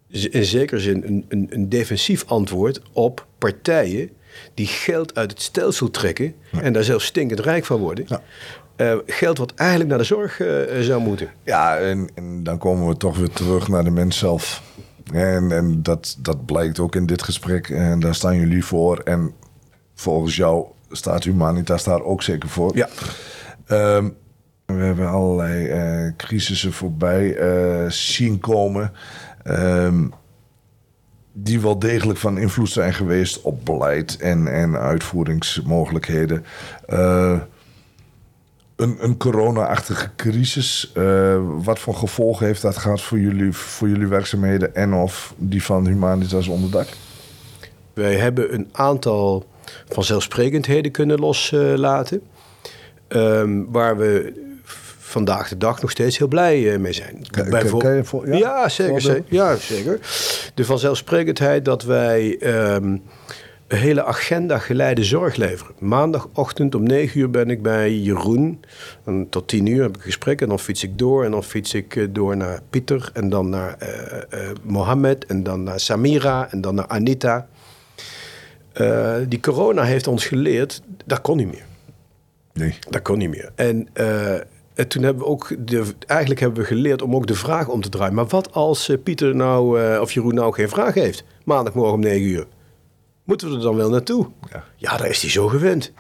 in 0.10 0.46
zekere 0.46 0.80
zin 0.80 1.04
een, 1.06 1.26
een, 1.30 1.48
een 1.50 1.70
defensief 1.70 2.24
antwoord 2.28 2.82
op 2.92 3.26
partijen 3.38 4.10
die 4.54 4.68
geld 4.68 5.16
uit 5.16 5.32
het 5.32 5.42
stelsel 5.42 5.92
trekken 5.92 6.36
en 6.52 6.74
daar 6.74 6.84
zelfs 6.84 7.06
stinkend 7.06 7.40
rijk 7.40 7.66
van 7.66 7.80
worden. 7.80 8.06
Ja. 8.08 8.22
Uh, 8.78 8.96
geld 9.06 9.38
wat 9.38 9.54
eigenlijk 9.56 9.90
naar 9.90 9.98
de 9.98 10.04
zorg 10.04 10.40
uh, 10.40 10.82
zou 10.82 11.02
moeten. 11.02 11.30
Ja, 11.44 11.78
en, 11.78 12.10
en, 12.16 12.44
dan 12.44 12.58
komen 12.58 12.88
we 12.88 12.98
toch 12.98 13.18
weer 13.18 13.30
terug 13.30 13.68
naar 13.68 13.84
de 13.84 13.92
mens 13.92 14.18
zelf. 14.18 14.62
En, 15.14 15.52
en 15.52 15.84
dat, 15.84 16.18
dat 16.20 16.46
blijkt 16.46 16.80
ook 16.80 16.96
in 16.96 17.06
dit 17.06 17.24
gesprek. 17.24 17.70
En 17.70 18.00
daar 18.00 18.16
staan 18.16 18.36
jullie 18.36 18.66
voor. 18.66 19.00
En 19.00 19.34
volgens 19.94 20.36
jou 20.36 20.66
staat 20.90 21.24
Humanitas 21.24 21.84
daar 21.84 22.02
ook 22.02 22.24
zeker 22.24 22.50
voor. 22.50 22.76
Ja. 22.76 22.88
Um, 23.68 24.16
we 24.66 24.74
hebben 24.74 25.10
allerlei 25.10 25.68
uh, 26.06 26.12
crisissen 26.18 26.74
voorbij 26.74 27.36
zien 27.90 28.40
komen. 28.40 28.92
Um, 29.44 30.14
die 31.34 31.62
wel 31.62 31.80
degelijk 31.80 32.20
van 32.20 32.38
invloed 32.38 32.70
zijn 32.70 32.94
geweest 32.94 33.42
op 33.42 33.66
beleid 33.66 34.18
en, 34.18 34.48
en 34.48 34.78
uitvoeringsmogelijkheden. 34.78 36.46
Een, 38.76 38.98
een 39.00 39.18
corona-achtige 39.18 40.10
crisis. 40.16 40.92
Uh, 40.98 41.38
wat 41.64 41.80
voor 41.80 41.96
gevolgen 41.96 42.46
heeft 42.46 42.62
dat 42.62 42.78
gehad 42.78 43.02
voor 43.02 43.20
jullie, 43.20 43.54
voor 43.54 43.90
jullie 43.90 44.08
werkzaamheden 44.08 44.76
en 44.76 44.94
of 44.94 45.34
die 45.38 45.64
van 45.64 45.88
Humanitas 45.88 46.48
onderdak? 46.48 46.88
Wij 47.94 48.16
hebben 48.16 48.54
een 48.54 48.70
aantal 48.72 49.46
vanzelfsprekendheden 49.90 50.92
kunnen 50.92 51.20
loslaten. 51.20 52.22
Uh, 53.10 53.44
waar 53.68 53.98
we 53.98 54.44
vandaag 54.98 55.50
de 55.50 55.58
dag 55.58 55.82
nog 55.82 55.92
steeds 55.92 56.18
heel 56.18 56.28
blij 56.28 56.74
eh, 56.74 56.80
mee 56.80 56.94
zijn. 56.94 57.26
Bijvoorbeeld, 57.50 58.08
voor, 58.08 58.28
ja, 58.28 58.38
ja, 58.38 58.70
zeker, 58.70 59.02
zeker, 59.02 59.24
ja, 59.28 59.56
zeker. 59.56 60.00
De 60.54 60.66
vanzelfsprekendheid 60.66 61.66
dat 61.66 61.84
wij 61.84 62.38
um, 62.76 63.04
een 63.68 63.78
hele 63.78 64.04
agenda 64.04 64.58
geleide 64.58 65.04
zorg 65.04 65.36
leveren. 65.36 65.76
Maandagochtend 65.80 66.76
om 66.76 66.84
9 66.84 67.20
uur 67.20 67.30
ben 67.30 67.50
ik 67.50 67.62
bij 67.62 67.94
Jeroen. 67.94 68.60
En 69.06 69.30
tot 69.30 69.48
10 69.48 69.66
uur 69.66 69.82
heb 69.82 69.90
ik 69.90 69.96
een 69.96 70.02
gesprek 70.02 70.42
en 70.42 70.48
dan 70.48 70.60
fiets 70.60 70.84
ik 70.84 70.98
door. 70.98 71.24
En 71.24 71.32
dan 71.32 71.44
fiets 71.44 71.74
ik 71.74 71.96
eh, 71.96 72.08
door 72.10 72.38
naar 72.38 72.60
Pieter 72.70 73.10
en 73.14 73.30
dan 73.30 73.50
naar 73.50 73.78
uh, 73.82 74.40
uh, 74.40 74.50
Mohammed 74.62 75.26
en 75.26 75.44
dan 75.44 75.64
naar 75.64 75.80
Samira 75.80 76.52
en 76.52 76.62
dan 76.62 76.76
naar 76.76 76.88
Anita. 76.88 77.48
Uh, 78.82 79.16
die 79.28 79.40
corona 79.40 79.84
heeft 79.84 80.08
ons 80.08 80.26
geleerd, 80.26 80.82
dat 81.06 81.22
kon 81.22 81.38
niet 81.38 81.52
meer. 81.52 81.66
Nee. 82.54 82.78
Dat 82.90 83.02
kon 83.02 83.18
niet 83.18 83.30
meer. 83.30 83.52
En 83.56 83.88
en 84.74 84.88
toen 84.88 85.04
hebben 85.04 85.24
we 85.24 85.30
ook, 85.30 85.56
de, 85.68 85.84
eigenlijk 86.08 86.40
hebben 86.40 86.60
we 86.60 86.68
geleerd 86.68 87.02
om 87.02 87.16
ook 87.16 87.28
de 87.28 87.36
vraag 87.36 87.68
om 87.68 87.82
te 87.82 87.90
draaien. 87.90 88.14
Maar 88.14 88.28
wat 88.28 88.54
als 88.54 88.96
Pieter 89.04 89.36
nou, 89.36 90.00
of 90.00 90.12
Jeroen 90.12 90.34
nou 90.34 90.54
geen 90.54 90.70
vraag 90.70 90.94
heeft? 90.94 91.24
Maandagmorgen 91.44 91.94
om 91.94 92.00
9 92.00 92.22
uur. 92.22 92.46
Moeten 93.26 93.50
we 93.50 93.56
er 93.56 93.62
dan 93.62 93.76
wel 93.76 93.90
naartoe? 93.90 94.28
Ja, 94.52 94.64
ja 94.76 94.98
daar 94.98 95.10
is 95.10 95.22
hij 95.22 95.32
zo 95.32 95.48
gewend. 95.48 95.92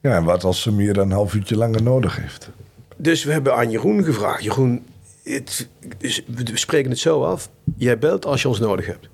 Ja, 0.00 0.16
en 0.16 0.24
wat 0.24 0.44
als 0.44 0.62
ze 0.62 0.72
meer 0.72 0.94
dan 0.94 1.04
een 1.04 1.16
half 1.16 1.34
uurtje 1.34 1.56
langer 1.56 1.82
nodig 1.82 2.16
heeft? 2.16 2.50
Dus 2.96 3.24
we 3.24 3.32
hebben 3.32 3.54
aan 3.54 3.70
Jeroen 3.70 4.04
gevraagd. 4.04 4.42
Jeroen, 4.44 4.86
het, 5.22 5.68
we 6.26 6.56
spreken 6.56 6.90
het 6.90 6.98
zo 6.98 7.22
af. 7.22 7.50
Jij 7.76 7.98
belt 7.98 8.26
als 8.26 8.42
je 8.42 8.48
ons 8.48 8.58
nodig 8.58 8.86
hebt. 8.86 9.08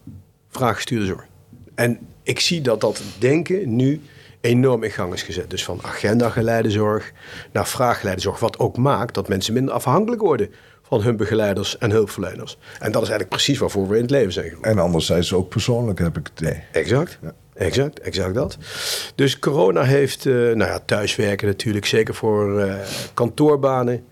Vraag 0.49 0.75
gestuurde 0.75 1.07
zorg. 1.07 1.27
En 1.75 1.99
ik 2.23 2.41
zie 2.41 2.61
dat 2.61 2.81
dat 2.81 3.03
denken 3.19 3.77
nu 3.77 4.01
enorm 4.41 4.83
in 4.83 4.91
gang 4.91 5.13
is 5.13 5.23
gezet. 5.23 5.51
Dus 5.51 5.65
van 5.65 5.79
agenda-geleide 5.83 6.71
zorg 6.71 7.13
naar 7.53 7.67
vraaggeleide 7.67 8.23
zorg. 8.23 8.41
Wat 8.41 8.59
ook 8.59 8.77
maakt 8.77 9.15
dat 9.15 9.29
mensen 9.29 9.55
minder 9.55 9.75
afhankelijk 9.75 10.23
worden 10.23 10.51
van 10.91 11.03
hun 11.03 11.17
begeleiders 11.17 11.79
en 11.79 11.91
hulpverleners. 11.91 12.59
En 12.73 12.93
dat 12.93 13.03
is 13.03 13.09
eigenlijk 13.09 13.29
precies 13.29 13.59
waarvoor 13.59 13.89
we 13.89 13.95
in 13.95 14.03
het 14.03 14.11
leven 14.11 14.33
zijn. 14.33 14.57
En 14.61 14.79
anderzijds 14.79 15.33
ook 15.33 15.49
persoonlijk, 15.49 15.99
heb 15.99 16.19
ik 16.19 16.31
het 16.33 16.41
idee. 16.41 16.63
Exact. 16.73 17.19
Ja. 17.23 17.35
Exact, 17.55 18.01
exact 18.01 18.35
dat. 18.35 18.57
Dus 19.15 19.39
corona 19.39 19.83
heeft, 19.83 20.25
uh, 20.25 20.35
nou 20.35 20.71
ja, 20.71 20.81
thuiswerken 20.85 21.47
natuurlijk, 21.47 21.87
zeker 21.87 22.15
voor 22.15 22.61
uh, 22.61 22.75
kantoorbanen, 23.15 24.05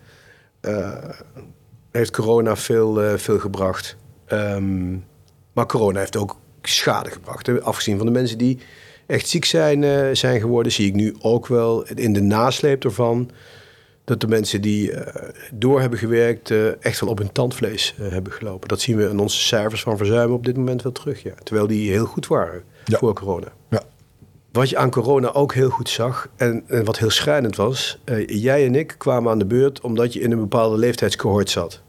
uh, 0.61 0.93
heeft 1.91 2.11
corona 2.11 2.55
veel, 2.55 3.17
veel 3.17 3.39
gebracht. 3.39 3.95
Um, 4.27 5.05
maar 5.53 5.65
corona 5.65 5.99
heeft 5.99 6.17
ook 6.17 6.39
schade 6.61 7.09
gebracht. 7.09 7.47
Hè? 7.47 7.61
Afgezien 7.61 7.97
van 7.97 8.05
de 8.05 8.11
mensen 8.11 8.37
die 8.37 8.59
echt 9.05 9.27
ziek 9.27 9.45
zijn, 9.45 10.15
zijn 10.17 10.39
geworden, 10.39 10.71
zie 10.71 10.87
ik 10.87 10.93
nu 10.93 11.15
ook 11.19 11.47
wel 11.47 11.85
in 11.95 12.13
de 12.13 12.21
nasleep 12.21 12.83
ervan. 12.83 13.31
Dat 14.09 14.21
de 14.21 14.27
mensen 14.27 14.61
die 14.61 14.91
uh, 14.91 14.99
door 15.53 15.79
hebben 15.79 15.99
gewerkt, 15.99 16.49
uh, 16.49 16.85
echt 16.85 16.99
wel 16.99 17.09
op 17.09 17.17
hun 17.17 17.31
tandvlees 17.31 17.95
hebben 18.01 18.31
gelopen. 18.31 18.67
Dat 18.67 18.81
zien 18.81 18.97
we 18.97 19.09
in 19.09 19.19
onze 19.19 19.39
cijfers 19.39 19.81
van 19.81 19.97
verzuimen 19.97 20.35
op 20.35 20.45
dit 20.45 20.57
moment 20.57 20.81
wel 20.81 20.91
terug. 20.91 21.23
Ja. 21.23 21.33
Terwijl 21.43 21.67
die 21.67 21.91
heel 21.91 22.05
goed 22.05 22.27
waren 22.27 22.63
ja. 22.85 22.97
voor 22.97 23.13
corona. 23.13 23.47
Ja. 23.69 23.83
Wat 24.51 24.69
je 24.69 24.77
aan 24.77 24.89
corona 24.89 25.33
ook 25.33 25.53
heel 25.53 25.69
goed 25.69 25.89
zag, 25.89 26.29
en, 26.35 26.63
en 26.67 26.85
wat 26.85 26.97
heel 26.97 27.09
schrijnend 27.09 27.55
was, 27.55 27.99
jij 28.25 28.65
en 28.65 28.75
ik 28.75 28.95
kwamen 28.97 29.31
aan 29.31 29.39
de 29.39 29.45
beurt 29.45 29.81
omdat 29.81 30.13
je 30.13 30.19
in 30.19 30.31
een 30.31 30.39
bepaalde 30.39 30.77
leeftijdscohort 30.77 31.49
zat. 31.49 31.81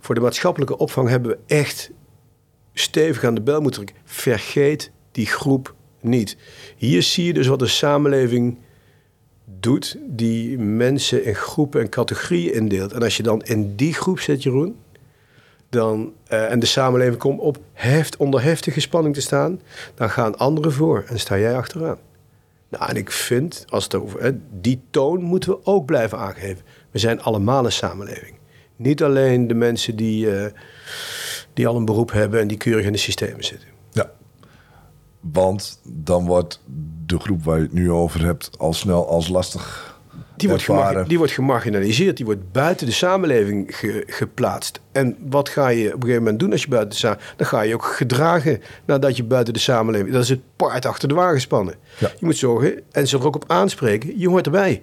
Voor 0.00 0.14
de 0.14 0.20
maatschappelijke 0.20 0.78
opvang 0.78 1.08
hebben 1.08 1.30
we 1.30 1.38
echt 1.54 1.90
stevig 2.72 3.24
aan 3.24 3.34
de 3.34 3.42
bel 3.42 3.60
moeten 3.60 3.84
drukken. 3.84 4.04
Vergeet 4.04 4.90
die 5.12 5.26
groep 5.26 5.74
niet. 6.00 6.36
Hier 6.76 7.02
zie 7.02 7.24
je 7.24 7.32
dus 7.32 7.46
wat 7.46 7.58
de 7.58 7.66
samenleving 7.66 8.58
doet, 9.60 9.96
die 10.06 10.58
mensen 10.58 11.24
in 11.24 11.34
groepen 11.34 11.80
en 11.80 11.88
categorieën 11.88 12.54
indeelt. 12.54 12.92
En 12.92 13.02
als 13.02 13.16
je 13.16 13.22
dan 13.22 13.42
in 13.42 13.76
die 13.76 13.94
groep 13.94 14.20
zit, 14.20 14.42
Jeroen, 14.42 14.76
dan, 15.68 16.12
uh, 16.32 16.50
en 16.50 16.58
de 16.58 16.66
samenleving 16.66 17.18
komt 17.18 17.40
op 17.40 17.58
heft, 17.72 18.16
onder 18.16 18.42
heftige 18.42 18.80
spanning 18.80 19.14
te 19.14 19.20
staan, 19.20 19.60
dan 19.94 20.10
gaan 20.10 20.38
anderen 20.38 20.72
voor 20.72 21.04
en 21.08 21.18
sta 21.18 21.38
jij 21.38 21.56
achteraan. 21.56 21.98
Nou, 22.68 22.88
en 22.88 22.96
ik 22.96 23.10
vind, 23.10 23.64
als 23.68 23.84
het 23.84 23.94
over, 23.94 24.22
hè, 24.22 24.30
die 24.60 24.80
toon 24.90 25.22
moeten 25.22 25.50
we 25.50 25.58
ook 25.64 25.86
blijven 25.86 26.18
aangeven. 26.18 26.64
We 26.90 26.98
zijn 26.98 27.22
allemaal 27.22 27.64
een 27.64 27.72
samenleving. 27.72 28.34
Niet 28.76 29.02
alleen 29.02 29.46
de 29.46 29.54
mensen 29.54 29.96
die, 29.96 30.26
uh, 30.26 30.46
die 31.52 31.66
al 31.66 31.76
een 31.76 31.84
beroep 31.84 32.12
hebben 32.12 32.40
en 32.40 32.48
die 32.48 32.56
keurig 32.56 32.84
in 32.84 32.92
de 32.92 32.98
systemen 32.98 33.44
zitten. 33.44 33.75
Want 35.32 35.80
dan 35.84 36.26
wordt 36.26 36.60
de 37.06 37.18
groep 37.18 37.44
waar 37.44 37.56
je 37.56 37.62
het 37.62 37.72
nu 37.72 37.90
over 37.90 38.24
hebt 38.24 38.50
al 38.58 38.72
snel 38.72 39.08
als 39.08 39.28
lastig 39.28 39.94
die 40.36 40.48
wordt, 40.48 41.08
die 41.08 41.18
wordt 41.18 41.32
gemarginaliseerd, 41.32 42.16
die 42.16 42.24
wordt 42.24 42.52
buiten 42.52 42.86
de 42.86 42.92
samenleving 42.92 43.76
ge 43.76 44.02
geplaatst. 44.06 44.80
En 44.92 45.16
wat 45.28 45.48
ga 45.48 45.68
je 45.68 45.86
op 45.86 45.94
een 45.94 46.00
gegeven 46.00 46.22
moment 46.22 46.40
doen 46.40 46.52
als 46.52 46.62
je 46.62 46.68
buiten 46.68 46.90
de 46.90 46.96
samenleving... 46.96 47.36
Dan 47.36 47.46
ga 47.46 47.60
je 47.60 47.74
ook 47.74 47.84
gedragen 47.84 48.62
nadat 48.84 49.16
je 49.16 49.24
buiten 49.24 49.52
de 49.54 49.58
samenleving... 49.60 50.12
Dat 50.12 50.22
is 50.22 50.28
het 50.28 50.40
paard 50.56 50.86
achter 50.86 51.08
de 51.08 51.14
wagen 51.14 51.40
spannen. 51.40 51.74
Ja. 51.98 52.12
Je 52.18 52.24
moet 52.24 52.36
zorgen, 52.36 52.82
en 52.90 53.08
ze 53.08 53.18
er 53.18 53.26
ook 53.26 53.34
op 53.34 53.44
aanspreken, 53.46 54.18
je 54.18 54.28
hoort 54.28 54.46
erbij. 54.46 54.82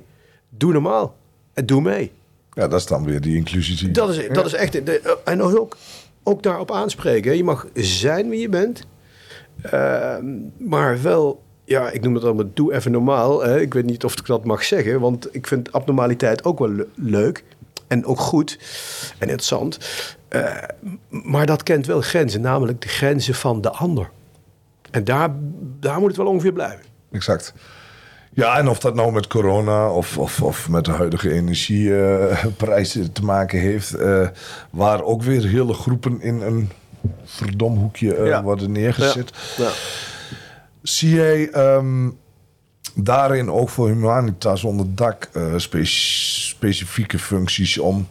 Doe 0.50 0.74
normaal 0.74 1.16
en 1.54 1.66
doe 1.66 1.82
mee. 1.82 2.12
Ja, 2.52 2.68
dat 2.68 2.80
is 2.80 2.86
dan 2.86 3.06
weer 3.06 3.22
die 3.22 3.36
inclusie. 3.36 3.92
Dat 3.92 4.10
is, 4.10 4.28
dat 4.28 4.46
is 4.46 4.54
echt... 4.54 4.86
De, 4.86 5.18
en 5.24 5.42
ook, 5.42 5.78
ook 6.24 6.44
daarop 6.44 6.72
aanspreken. 6.72 7.38
Je 7.38 7.44
mag 7.44 7.68
zijn 7.74 8.30
wie 8.30 8.40
je 8.40 8.50
bent... 8.50 8.86
Uh, 9.74 10.16
maar 10.58 11.02
wel, 11.02 11.42
ja, 11.64 11.90
ik 11.90 12.02
noem 12.02 12.14
het 12.14 12.24
allemaal 12.24 12.50
doe 12.54 12.74
even 12.74 12.92
normaal. 12.92 13.44
Hè. 13.44 13.60
Ik 13.60 13.74
weet 13.74 13.86
niet 13.86 14.04
of 14.04 14.20
ik 14.20 14.26
dat 14.26 14.46
mag 14.46 14.64
zeggen, 14.64 15.00
want 15.00 15.36
ik 15.36 15.48
vind 15.48 15.72
abnormaliteit 15.72 16.44
ook 16.44 16.60
wel 16.60 16.70
le 16.70 16.88
leuk. 16.96 17.44
En 17.88 18.06
ook 18.06 18.20
goed 18.20 18.60
en 19.18 19.28
interessant. 19.28 19.78
Uh, 20.30 20.54
maar 21.10 21.46
dat 21.46 21.64
kent 21.64 21.86
wel 21.86 22.02
grenzen, 22.02 22.42
namelijk 22.42 22.82
de 22.82 22.88
grenzen 22.88 23.34
van 23.34 23.62
de 23.62 23.72
ander. 23.72 24.10
En 24.92 25.04
daar, 25.04 25.30
daar 25.80 26.00
moet 26.00 26.08
het 26.08 26.18
wel 26.18 26.26
ongeveer 26.26 26.54
blijven. 26.54 26.86
Exact. 27.12 27.54
Ja, 28.36 28.58
en 28.58 28.68
of 28.68 28.80
dat 28.80 28.96
nou 28.96 29.12
met 29.12 29.28
corona 29.28 29.92
of, 29.92 30.18
of, 30.18 30.42
of 30.42 30.70
met 30.70 30.86
de 30.86 30.92
huidige 30.92 31.32
energieprijzen 31.32 33.12
te 33.12 33.24
maken 33.24 33.60
heeft, 33.60 34.00
uh, 34.00 34.28
waar 34.70 35.04
ook 35.04 35.22
weer 35.22 35.48
hele 35.48 35.74
groepen 35.74 36.22
in 36.22 36.42
een 36.42 36.70
verdom 37.24 37.78
hoekje 37.78 38.18
uh, 38.18 38.28
ja. 38.28 38.44
worden 38.44 38.72
neergezet. 38.72 39.32
Ja. 39.58 39.64
Ja. 39.64 39.72
Zie 40.82 41.10
jij 41.10 41.54
um, 41.76 42.18
daarin 42.96 43.52
ook 43.52 43.70
voor 43.70 43.88
Humanitas 43.88 44.64
onder 44.64 44.96
dak 44.96 45.30
uh, 45.34 45.54
spe 45.58 45.86
specifieke 45.86 47.20
functies 47.20 47.78
om 47.78 48.08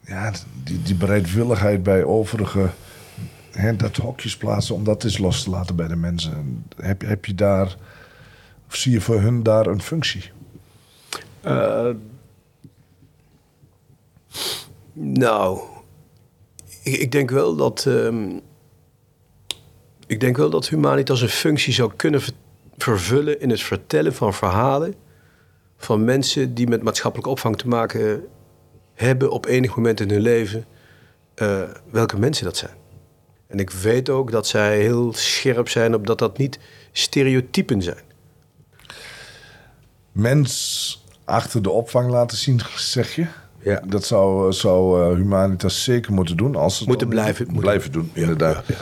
ja, 0.00 0.32
die, 0.64 0.82
die 0.82 0.94
bereidwilligheid 0.94 1.82
bij 1.82 2.04
overige 2.04 2.70
hè, 3.50 3.76
dat 3.76 3.96
hokjes 3.96 4.36
plaatsen 4.36 4.74
om 4.74 4.84
dat 4.84 5.04
eens 5.04 5.18
los 5.18 5.42
te 5.42 5.50
laten 5.50 5.76
bij 5.76 5.88
de 5.88 5.96
mensen? 5.96 6.64
Heb, 6.76 7.00
heb 7.00 7.24
je 7.24 7.34
daar, 7.34 7.76
of 8.68 8.74
zie 8.74 8.92
je 8.92 9.00
voor 9.00 9.20
hun 9.20 9.42
daar 9.42 9.66
een 9.66 9.82
functie? 9.82 10.30
Uh, 11.46 11.88
nou, 14.92 15.60
ik, 16.82 16.94
ik, 16.94 17.12
denk 17.12 17.30
wel 17.30 17.56
dat. 17.56 17.84
Um, 17.84 18.40
ik 20.06 20.20
denk 20.20 20.36
wel 20.36 20.50
dat 20.50 20.68
Humanitas 20.68 21.22
een 21.22 21.28
functie 21.28 21.72
zou 21.72 21.92
kunnen 21.96 22.20
vervullen 22.76 23.40
in 23.40 23.50
het 23.50 23.62
vertellen 23.62 24.14
van 24.14 24.34
verhalen 24.34 24.94
van 25.76 26.04
mensen 26.04 26.54
die 26.54 26.68
met 26.68 26.82
maatschappelijke 26.82 27.30
opvang 27.30 27.56
te 27.58 27.68
maken 27.68 28.24
hebben 28.94 29.30
op 29.30 29.46
enig 29.46 29.76
moment 29.76 30.00
in 30.00 30.10
hun 30.10 30.20
leven, 30.20 30.64
uh, 31.36 31.62
welke 31.90 32.18
mensen 32.18 32.44
dat 32.44 32.56
zijn. 32.56 32.74
En 33.46 33.58
ik 33.58 33.70
weet 33.70 34.08
ook 34.08 34.30
dat 34.30 34.46
zij 34.46 34.80
heel 34.80 35.12
scherp 35.12 35.68
zijn 35.68 35.94
op 35.94 36.06
dat 36.06 36.18
dat 36.18 36.38
niet 36.38 36.58
stereotypen 36.92 37.82
zijn. 37.82 38.04
Mens 40.12 41.04
achter 41.24 41.62
de 41.62 41.70
opvang 41.70 42.10
laten 42.10 42.36
zien, 42.36 42.60
zeg 42.76 43.14
je? 43.14 43.26
Ja. 43.62 43.82
Dat 43.86 44.04
zou, 44.04 44.52
zou 44.52 45.10
uh, 45.10 45.16
Humanitas 45.16 45.84
zeker 45.84 46.12
moeten 46.12 46.36
doen. 46.36 46.56
Als 46.56 46.78
ze 46.78 46.84
moeten 46.86 47.08
blijven, 47.08 47.44
moeten 47.44 47.62
blijven 47.62 47.92
doen, 47.92 48.10
inderdaad. 48.12 48.64
Ja, 48.66 48.74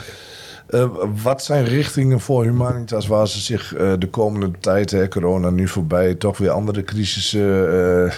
uh, 0.79 0.89
wat 1.23 1.43
zijn 1.43 1.65
richtingen 1.65 2.19
voor 2.19 2.43
Humanitas 2.43 3.07
waar 3.07 3.27
ze 3.27 3.39
zich 3.39 3.77
uh, 3.77 3.93
de 3.99 4.07
komende 4.07 4.51
tijd, 4.59 4.91
hè, 4.91 5.07
corona 5.07 5.49
nu 5.49 5.67
voorbij, 5.67 6.15
toch 6.15 6.37
weer 6.37 6.49
andere 6.49 6.83
crisissen, 6.83 8.11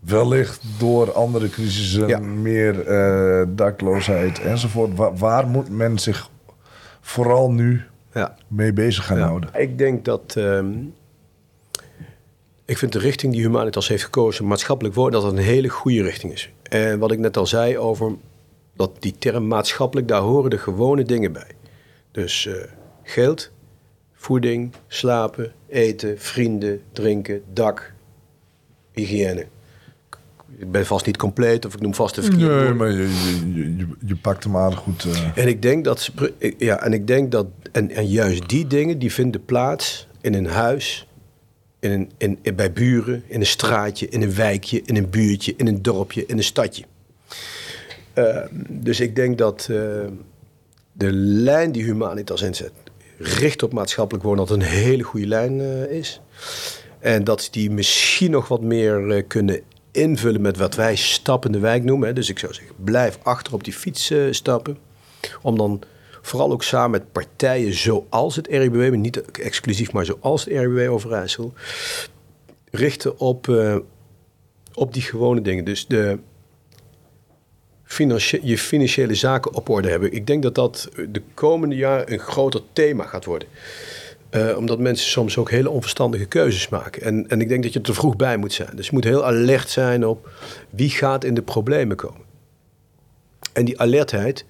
wellicht 0.00 0.60
door 0.78 1.12
andere 1.12 1.48
crisissen, 1.48 2.42
meer 2.42 2.74
dakloosheid 3.56 4.40
enzovoort. 4.40 4.96
Waar, 4.96 5.16
waar, 5.16 5.46
moet 5.46 5.68
men 5.68 5.98
zich 5.98 6.28
vooral 7.00 7.50
nu 7.52 7.82
Ja. 8.14 8.34
mee 8.48 8.72
bezig 8.72 9.06
gaan 9.06 9.18
Ja. 9.18 9.26
houden? 9.26 9.50
Ik 9.58 9.78
denk 9.78 10.04
dat. 10.04 10.34
ehm, 10.36 10.66
ik 12.64 12.78
vind 12.78 12.92
de 12.92 12.98
richting 12.98 13.32
die 13.32 13.42
Humanitas 13.42 13.88
heeft 13.88 14.04
gekozen, 14.04 14.46
maatschappelijk 14.46 14.94
worden, 14.94 15.20
dat 15.20 15.30
het 15.30 15.38
een 15.38 15.46
hele 15.46 15.68
goede 15.68 16.02
richting 16.02 16.32
is. 16.32 16.50
En 16.62 16.98
wat 16.98 17.12
ik 17.12 17.18
net 17.18 17.36
al 17.36 17.46
zei 17.46 17.78
over 17.78 18.12
dat 18.76 18.90
die 18.98 19.14
term 19.18 19.46
maatschappelijk, 19.46 20.08
daar 20.08 20.20
horen 20.20 20.50
de 20.50 20.58
gewone 20.58 21.02
dingen 21.02 21.32
bij. 21.32 21.50
Dus 22.10 22.46
eh, 22.46 22.54
geld, 23.02 23.50
voeding, 24.12 24.72
slapen, 24.88 25.52
eten, 25.68 26.18
vrienden, 26.18 26.80
drinken, 26.92 27.42
dak, 27.52 27.92
hygiëne. 28.92 29.46
Ik 30.58 30.70
ben 30.70 30.86
vast 30.86 31.06
niet 31.06 31.16
compleet 31.16 31.66
of 31.66 31.74
ik 31.74 31.80
noem 31.80 31.94
vast 31.94 32.14
de 32.14 32.22
verkeerde 32.22 32.62
Nee, 32.62 32.72
maar 32.72 32.90
je, 32.90 33.08
je, 33.54 33.76
je, 33.76 33.86
je 34.06 34.16
pakt 34.16 34.44
hem 34.44 34.56
aardig 34.56 34.78
goed. 34.78 35.04
eh. 35.04 35.38
En 35.42 35.48
ik 35.48 35.62
denk 35.62 35.84
dat, 35.84 36.10
ja, 36.58 36.82
en 36.82 36.92
ik 36.92 37.06
denk 37.06 37.32
dat, 37.32 37.46
en, 37.72 37.90
en 37.90 38.06
juist 38.06 38.48
die 38.48 38.66
dingen, 38.66 38.98
die 38.98 39.12
vinden 39.12 39.44
plaats 39.44 40.06
in 40.20 40.34
een 40.34 40.46
huis, 40.46 41.06
in 41.84 42.10
in, 42.18 42.38
in- 42.42 42.54
bij 42.54 42.72
buren, 42.72 43.22
in 43.26 43.40
een 43.40 43.46
straatje, 43.46 44.08
in 44.08 44.22
een 44.22 44.34
wijkje, 44.34 44.82
in 44.84 44.96
een 44.96 45.10
buurtje, 45.10 45.54
in 45.56 45.66
een 45.66 45.82
dorpje, 45.82 46.26
in 46.26 46.36
een 46.36 46.44
stadje. 46.44 46.84
Eh, 48.12 48.38
dus 48.68 49.00
ik 49.00 49.16
denk 49.16 49.38
dat 49.38 49.60
eh, 49.70 49.76
de 50.92 51.12
lijn 51.12 51.72
die 51.72 51.84
Humanitas 51.84 52.42
inzet, 52.42 52.72
richt 53.18 53.62
op 53.62 53.72
maatschappelijk 53.72 54.24
wonen, 54.24 54.46
dat 54.46 54.56
een 54.56 54.62
hele 54.62 55.02
goede 55.02 55.26
lijn 55.26 55.60
eh, 55.60 55.90
is. 55.98 56.20
En 56.98 57.24
dat 57.24 57.42
ze 57.42 57.50
die 57.50 57.70
misschien 57.70 58.30
nog 58.30 58.48
wat 58.48 58.62
meer 58.62 59.10
eh, 59.10 59.22
kunnen 59.28 59.60
invullen 59.90 60.40
met 60.40 60.56
wat 60.56 60.74
wij 60.74 60.96
stap 60.96 61.44
in 61.44 61.52
de 61.52 61.58
wijk 61.58 61.84
noemen. 61.84 62.08
Hè. 62.08 62.14
Dus 62.14 62.28
ik 62.28 62.38
zou 62.38 62.54
zeggen, 62.54 62.74
blijf 62.84 63.18
achter 63.22 63.52
op 63.54 63.64
die 63.64 63.72
fiets 63.72 64.12
stappen. 64.30 64.78
Om 65.42 65.56
dan 65.56 65.82
vooral 66.26 66.52
ook 66.52 66.62
samen 66.62 66.90
met 66.90 67.12
partijen 67.12 67.74
zoals 67.74 68.36
het 68.36 68.46
RIBW, 68.46 68.76
maar 68.88 68.98
niet 68.98 69.32
exclusief, 69.32 69.92
maar 69.92 70.04
zoals 70.04 70.44
het 70.44 70.52
RIBW 70.52 70.90
Overijssel, 70.92 71.52
richten 72.70 73.18
op, 73.18 73.48
eh, 73.48 73.76
op 74.74 74.92
die 74.92 75.02
gewone 75.02 75.40
dingen. 75.40 75.64
Dus 75.64 75.86
de, 75.86 76.18
financie- 77.84 78.40
je 78.42 78.58
financiële 78.58 79.14
zaken 79.14 79.54
op 79.54 79.68
orde 79.68 79.88
hebben. 79.90 80.12
Ik 80.12 80.26
denk 80.26 80.42
dat 80.42 80.54
dat 80.54 80.88
de 81.08 81.22
komende 81.34 81.76
jaren 81.76 82.12
een 82.12 82.18
groter 82.18 82.60
thema 82.72 83.04
gaat 83.04 83.24
worden. 83.24 83.48
Eh, 84.30 84.56
omdat 84.56 84.78
mensen 84.78 85.10
soms 85.10 85.38
ook 85.38 85.50
hele 85.50 85.70
onverstandige 85.70 86.24
keuzes 86.24 86.68
maken. 86.68 87.02
En, 87.02 87.28
en 87.28 87.40
ik 87.40 87.48
denk 87.48 87.62
dat 87.62 87.72
je 87.72 87.78
er 87.78 87.84
te 87.84 87.94
vroeg 87.94 88.16
bij 88.16 88.36
moet 88.36 88.52
zijn. 88.52 88.76
Dus 88.76 88.86
je 88.86 88.92
moet 88.92 89.04
heel 89.04 89.24
alert 89.24 89.70
zijn 89.70 90.06
op 90.06 90.30
wie 90.70 90.90
gaat 90.90 91.24
in 91.24 91.34
de 91.34 91.42
problemen 91.42 91.96
komen. 91.96 92.23
En 93.54 93.64
die 93.64 93.80
alertheid, 93.80 94.44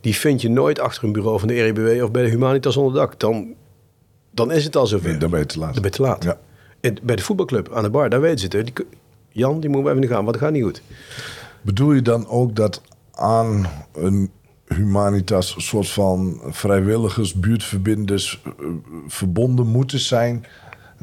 die 0.00 0.16
vind 0.16 0.42
je 0.42 0.50
nooit 0.50 0.78
achter 0.78 1.04
een 1.04 1.12
bureau 1.12 1.38
van 1.38 1.48
de 1.48 1.62
RIBW 1.62 2.02
of 2.02 2.10
bij 2.10 2.22
de 2.22 2.28
Humanitas 2.28 2.76
onder 2.76 2.94
dak. 2.94 3.20
Dan, 3.20 3.54
dan 4.30 4.52
is 4.52 4.64
het 4.64 4.76
al 4.76 4.86
zover. 4.86 5.08
Nee, 5.08 5.18
dan 5.18 5.30
ben 5.30 5.40
je 5.40 5.46
te 5.46 5.58
laat. 5.58 5.72
Dan 5.72 5.82
ben 5.82 5.90
je 5.90 5.96
te 5.96 6.02
laat. 6.02 6.24
Ja. 6.24 6.38
En 6.80 6.96
bij 7.02 7.16
de 7.16 7.22
voetbalclub 7.22 7.72
aan 7.72 7.82
de 7.82 7.90
bar, 7.90 8.10
daar 8.10 8.20
weten 8.20 8.38
ze 8.38 8.56
het. 8.56 8.66
Die, 8.66 8.86
Jan, 9.28 9.60
die 9.60 9.70
moeten 9.70 9.92
we 9.92 9.98
even 9.98 10.08
gaan, 10.08 10.24
want 10.24 10.32
dat 10.32 10.42
gaat 10.42 10.52
niet 10.52 10.62
goed. 10.62 10.82
Bedoel 11.62 11.92
je 11.92 12.02
dan 12.02 12.28
ook 12.28 12.56
dat 12.56 12.82
aan 13.14 13.66
een 13.92 14.30
Humanitas 14.66 15.54
een 15.54 15.62
soort 15.62 15.88
van 15.88 16.40
vrijwilligers, 16.44 17.34
buurtverbinders 17.34 18.42
eh, 18.44 18.66
verbonden 19.06 19.66
moeten 19.66 19.98
zijn 19.98 20.44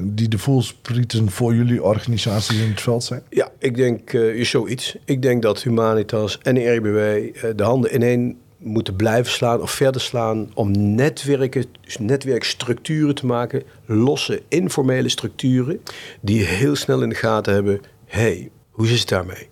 die 0.04 0.28
de 0.28 0.38
voelsprieten 0.38 1.30
voor 1.30 1.56
jullie 1.56 1.84
organisatie 1.84 2.64
in 2.64 2.70
het 2.70 2.82
veld 2.82 3.04
zijn? 3.04 3.24
Ja, 3.30 3.52
ik 3.60 3.76
denk 3.76 4.14
eh 4.14 4.44
zoiets. 4.44 4.96
Ik 5.06 5.22
denk 5.22 5.42
dat 5.42 5.64
Humanitas 5.64 6.38
en 6.42 6.56
de 6.56 6.72
RIBW 6.72 6.98
eh, 6.98 7.52
de 7.56 7.64
handen 7.64 7.96
ineen 7.96 8.38
moeten 8.58 8.96
blijven 8.96 9.32
slaan 9.32 9.62
of 9.62 9.72
verder 9.72 10.02
slaan 10.02 10.52
om 10.54 10.96
netwerken, 10.96 11.66
dus 11.82 11.98
netwerkstructuren 11.98 13.16
te 13.16 13.26
maken, 13.26 13.64
losse 13.86 14.42
informele 14.48 15.10
structuren 15.10 15.82
die 16.22 16.44
heel 16.44 16.76
snel 16.76 17.02
in 17.02 17.10
de 17.10 17.16
gaten 17.16 17.54
hebben. 17.54 17.82
hey, 18.06 18.50
hoe 18.70 18.86
is 18.86 19.00
het 19.00 19.10
daarmee? 19.10 19.50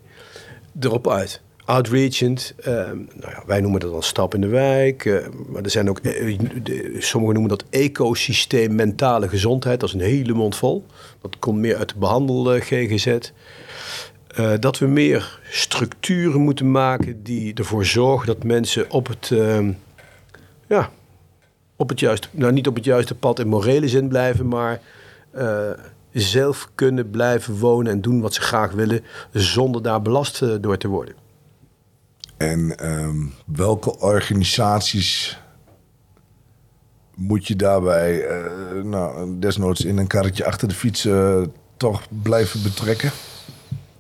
Erop 0.80 1.10
uit. 1.10 1.42
Outreachend, 1.70 2.54
eh, 2.64 2.74
nou 3.14 3.32
ja, 3.32 3.44
wij 3.46 3.62
noemen 3.62 3.80
dat 3.80 3.92
dan 3.92 4.04
stap 4.04 4.34
in 4.34 4.42
de 4.42 4.48
wijk, 4.48 5.06
eh, 5.06 5.26
maar 5.48 5.62
er 5.64 5.70
zijn 5.70 5.90
ook, 5.90 6.00
eh, 6.00 6.38
de- 6.64 6.96
sommigen 7.00 7.36
noemen 7.36 7.58
dat 7.58 7.64
ecosysteem 7.70 8.76
mentale 8.76 9.28
gezondheid, 9.30 9.80
dat 9.80 9.90
is 9.90 9.96
een 9.96 10.02
hele 10.02 10.34
mond 10.34 10.56
vol. 10.56 10.86
Dat 11.22 11.40
komt 11.40 11.60
meer 11.60 11.78
uit 11.78 11.90
de 11.90 11.96
behandel 11.98 12.54
eh, 12.54 12.62
GGZ. 12.62 13.18
Eh, 14.28 14.52
dat 14.60 14.78
we 14.80 14.86
meer 14.88 15.40
structuren 15.50 16.42
moeten 16.42 16.72
maken 16.72 17.24
die 17.24 17.54
ervoor 17.54 17.86
zorgen 17.86 18.28
dat 18.28 18.44
mensen 18.44 18.92
op 18.92 19.08
het, 19.08 19.32
ehm, 19.32 19.72
ja, 20.68 20.90
op 21.76 21.90
het 21.90 22.00
juiste, 22.00 22.28
nou 22.32 22.52
niet 22.54 22.68
op 22.68 22.76
het 22.76 22.86
juiste 22.86 23.16
pad 23.16 23.40
in 23.40 23.48
morele 23.48 23.88
zin 23.88 24.08
blijven, 24.08 24.48
maar 24.48 24.82
eh, 25.32 25.70
zelf 26.12 26.70
kunnen 26.76 27.10
blijven 27.10 27.58
wonen 27.60 27.92
en 27.92 28.02
doen 28.02 28.22
wat 28.22 28.34
ze 28.34 28.42
graag 28.42 28.72
willen, 28.72 29.02
zonder 29.34 29.82
daar 29.82 30.02
belast 30.02 30.42
eh, 30.42 30.50
door 30.62 30.78
te 30.78 30.88
worden. 30.88 31.19
En 32.40 32.78
ehm, 32.78 33.18
welke 33.46 34.00
organisaties 34.00 35.40
moet 37.16 37.48
je 37.48 37.56
daarbij, 37.56 38.26
eh, 38.28 38.84
nou, 38.84 39.40
desnoods 39.40 39.86
in 39.86 39.98
een 39.98 40.08
karretje 40.08 40.46
achter 40.46 40.68
de 40.68 40.74
fiets, 40.74 41.06
eh, 41.06 41.42
toch 41.78 42.08
blijven 42.22 42.64
betrekken? 42.64 43.12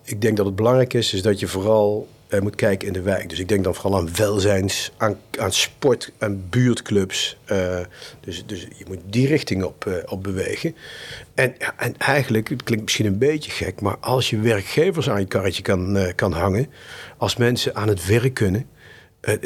Ik 0.03 0.21
denk 0.21 0.37
dat 0.37 0.45
het 0.45 0.55
belangrijk 0.55 0.93
is, 0.93 1.13
is 1.13 1.21
dat 1.21 1.39
je 1.39 1.47
vooral 1.47 2.07
eh, 2.29 2.41
moet 2.41 2.55
kijken 2.55 2.87
in 2.87 2.93
de 2.93 3.01
wijk. 3.01 3.29
Dus 3.29 3.39
ik 3.39 3.47
denk 3.47 3.63
dan 3.63 3.75
vooral 3.75 3.99
aan 3.99 4.15
welzijns, 4.15 4.91
aan, 4.97 5.17
aan 5.39 5.51
sport, 5.51 6.11
aan 6.17 6.43
buurtclubs. 6.49 7.37
Eh, 7.45 7.79
dus, 8.19 8.43
dus 8.45 8.61
je 8.61 8.85
moet 8.87 8.99
die 9.05 9.27
richting 9.27 9.63
op, 9.63 9.85
eh, 9.85 9.93
op 10.05 10.23
bewegen. 10.23 10.75
En, 11.33 11.53
en 11.77 11.97
eigenlijk, 11.97 12.49
het 12.49 12.63
klinkt 12.63 12.83
misschien 12.83 13.05
een 13.05 13.17
beetje 13.17 13.51
gek, 13.51 13.81
maar 13.81 13.97
als 13.97 14.29
je 14.29 14.39
werkgevers 14.39 15.09
aan 15.09 15.19
je 15.19 15.25
karretje 15.25 15.61
kan, 15.61 16.13
kan 16.15 16.31
hangen, 16.33 16.67
als 17.17 17.35
mensen 17.35 17.75
aan 17.75 17.87
het 17.87 18.05
werk 18.05 18.33
kunnen, 18.33 18.67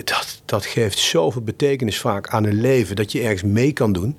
dat, 0.04 0.42
dat 0.46 0.66
geeft 0.66 0.98
zoveel 0.98 1.42
betekenis 1.42 2.00
vaak 2.00 2.28
aan 2.28 2.44
hun 2.44 2.62
leven, 2.62 2.96
dat 2.96 3.12
je 3.12 3.22
ergens 3.22 3.44
mee 3.44 3.74
kan 3.74 3.94
doen. 3.94 4.18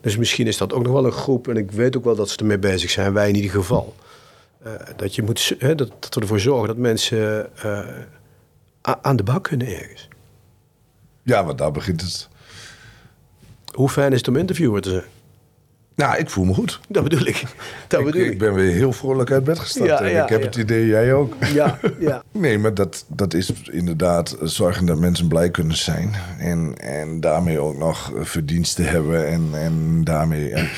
Dus 0.00 0.16
misschien 0.16 0.46
is 0.46 0.56
dat 0.56 0.72
ook 0.72 0.82
nog 0.82 0.92
wel 0.92 1.04
een 1.04 1.12
groep, 1.12 1.48
en 1.48 1.56
ik 1.56 1.70
weet 1.70 1.96
ook 1.96 2.04
wel 2.04 2.16
dat 2.16 2.30
ze 2.30 2.36
ermee 2.36 2.58
bezig 2.58 2.90
zijn, 2.90 3.12
wij 3.12 3.28
in 3.28 3.36
ieder 3.36 3.50
geval. 3.50 3.94
Eh, 4.62 4.72
dat, 4.96 5.14
je 5.14 5.22
moet, 5.22 5.54
hè, 5.58 5.74
dat, 5.74 5.92
dat 6.00 6.14
we 6.14 6.20
ervoor 6.20 6.40
zorgen 6.40 6.66
dat 6.68 6.76
mensen 6.76 7.50
eh, 7.62 7.88
aan 9.02 9.16
de 9.16 9.22
bak 9.22 9.42
kunnen 9.44 9.66
ergens. 9.66 10.08
Ja, 11.22 11.44
want 11.44 11.58
daar 11.58 11.72
begint 11.72 12.00
het. 12.00 12.28
Hoe 13.74 13.88
fijn 13.88 14.12
is 14.12 14.18
het 14.18 14.28
om 14.28 14.36
interviewer 14.36 14.80
te 14.80 14.90
zijn? 14.90 15.04
Nou, 15.94 16.16
ik 16.18 16.30
voel 16.30 16.44
me 16.44 16.54
goed. 16.54 16.80
Dat 16.88 17.02
bedoel 17.02 17.26
ik. 17.26 17.42
Dat 17.88 18.00
Ik, 18.00 18.06
bedoel 18.06 18.22
ik 18.22 18.30
ik. 18.32 18.38
ben 18.38 18.54
weer 18.54 18.72
heel 18.72 18.92
vrolijk 18.92 19.30
uit 19.30 19.44
bed 19.44 19.58
gestapt. 19.58 19.88
Ja, 19.88 20.00
en 20.00 20.10
ja, 20.10 20.22
ik 20.22 20.28
heb 20.28 20.40
ja. 20.40 20.46
het 20.46 20.56
idee, 20.56 20.86
jij 20.86 21.12
ook. 21.14 21.34
Ja, 21.52 21.78
ja. 21.98 22.22
Nee, 22.32 22.58
maar 22.58 22.74
dat, 22.74 23.04
dat 23.08 23.34
is 23.34 23.52
inderdaad 23.70 24.36
zorgen 24.42 24.86
dat 24.86 24.98
mensen 24.98 25.28
blij 25.28 25.50
kunnen 25.50 25.76
zijn. 25.76 26.14
En, 26.38 26.74
en 26.76 27.20
daarmee 27.20 27.58
ook 27.58 27.76
nog 27.76 28.12
verdiensten 28.20 28.84
hebben. 28.84 29.26
En, 29.26 29.48
en 29.52 30.04
daarmee. 30.04 30.52
En 30.52 30.68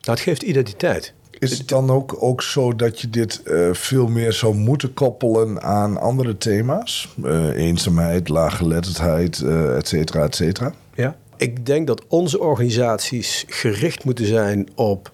Dat 0.00 0.20
geeft 0.20 0.42
identiteit. 0.42 1.12
Is 1.38 1.58
het 1.58 1.68
dan 1.68 1.90
ook, 1.90 2.16
ook 2.22 2.42
zo 2.42 2.76
dat 2.76 3.00
je 3.00 3.10
dit 3.10 3.42
eh, 3.42 3.68
veel 3.72 4.06
meer 4.06 4.32
zou 4.32 4.54
moeten 4.54 4.94
koppelen 4.94 5.62
aan 5.62 6.00
andere 6.00 6.38
thema's? 6.38 7.08
Eh, 7.24 7.48
eenzaamheid, 7.56 8.28
laaggeletterdheid, 8.28 9.40
eh 9.40 9.76
et 9.76 9.88
cetera, 9.88 10.24
et 10.24 10.34
cetera. 10.34 10.72
Ja. 10.94 11.16
Ik 11.36 11.66
denk 11.66 11.86
dat 11.86 12.06
onze 12.08 12.40
organisaties 12.40 13.44
gericht 13.48 14.04
moeten 14.04 14.26
zijn 14.26 14.68
op 14.74 15.12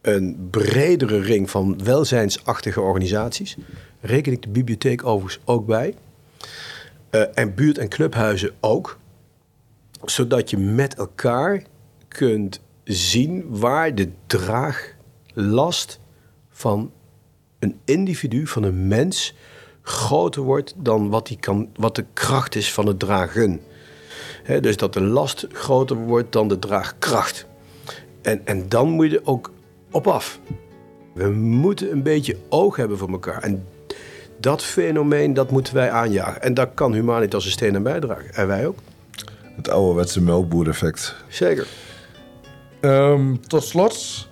een 0.00 0.48
bredere 0.50 1.20
ring 1.20 1.50
van 1.50 1.84
welzijnsachtige 1.84 2.80
organisaties. 2.80 3.56
Reken 4.00 4.32
ik 4.32 4.42
de 4.42 4.48
bibliotheek 4.48 5.04
overigens 5.04 5.42
ook 5.44 5.66
bij. 5.66 5.94
Eh, 7.10 7.22
en 7.34 7.54
buurt- 7.54 7.78
en 7.78 7.88
clubhuizen 7.88 8.50
ook. 8.60 8.98
Zodat 10.04 10.50
je 10.50 10.58
met 10.58 10.94
elkaar 10.94 11.62
kunt 12.08 12.60
zien 12.84 13.44
waar 13.48 13.94
de 13.94 14.08
draaglast 15.36 16.00
van 16.50 16.92
een 17.58 17.78
individu, 17.84 18.46
van 18.46 18.62
een 18.62 18.88
mens, 18.88 19.34
groter 19.82 20.42
wordt 20.42 20.74
dan 20.76 21.08
wat, 21.08 21.26
die 21.26 21.38
kan, 21.38 21.68
wat 21.74 21.94
de 21.94 22.04
kracht 22.12 22.54
is 22.54 22.72
van 22.72 22.86
het 22.86 22.98
dragen. 22.98 23.60
Hè, 24.42 24.60
dus 24.60 24.76
dat 24.76 24.92
de 24.92 25.00
last 25.00 25.46
groter 25.52 25.96
wordt 25.96 26.32
dan 26.32 26.48
de 26.48 26.58
draagkracht. 26.58 27.46
En, 28.22 28.46
en 28.46 28.68
dan 28.68 28.88
moet 28.88 29.10
je 29.10 29.16
er 29.18 29.26
ook 29.26 29.50
op 29.90 30.06
af. 30.06 30.40
We 31.14 31.28
moeten 31.30 31.92
een 31.92 32.02
beetje 32.02 32.36
oog 32.48 32.76
hebben 32.76 32.98
voor 32.98 33.10
elkaar. 33.10 33.42
En 33.42 33.66
dat 34.40 34.62
fenomeen, 34.62 35.34
dat 35.34 35.50
moeten 35.50 35.74
wij 35.74 35.90
aanjagen. 35.90 36.42
En 36.42 36.54
daar 36.54 36.66
kan 36.66 36.92
Humanitas 36.92 37.44
een 37.44 37.50
steen 37.50 37.76
aan 37.76 37.82
bijdragen. 37.82 38.34
En 38.34 38.46
wij 38.46 38.66
ook. 38.66 38.78
Het 39.56 39.68
ouderwetse 39.68 40.22
melkboereffect. 40.22 41.14
Zeker. 41.28 41.66
Ehm, 42.80 43.36
tot 43.46 43.64
slot, 43.64 44.28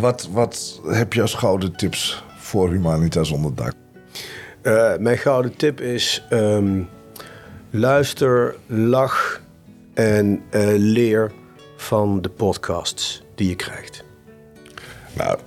wat, 0.00 0.28
wat 0.32 0.80
heb 0.86 1.12
je 1.12 1.22
als 1.22 1.34
gouden 1.34 1.76
tips 1.76 2.24
voor 2.38 2.70
Humanitas 2.70 3.30
onder 3.30 3.54
dak? 3.54 3.72
Eh, 4.62 4.96
mijn 4.96 5.18
gouden 5.18 5.56
tip 5.56 5.80
is... 5.80 6.26
ehm, 6.30 6.82
luister, 7.70 8.54
lach 8.66 9.40
en 9.94 10.42
eh, 10.50 10.68
leer 10.76 11.32
van 11.76 12.22
de 12.22 12.28
podcasts 12.28 13.22
die 13.34 13.48
je 13.48 13.56
krijgt. 13.56 14.04
Nou, 15.12 15.38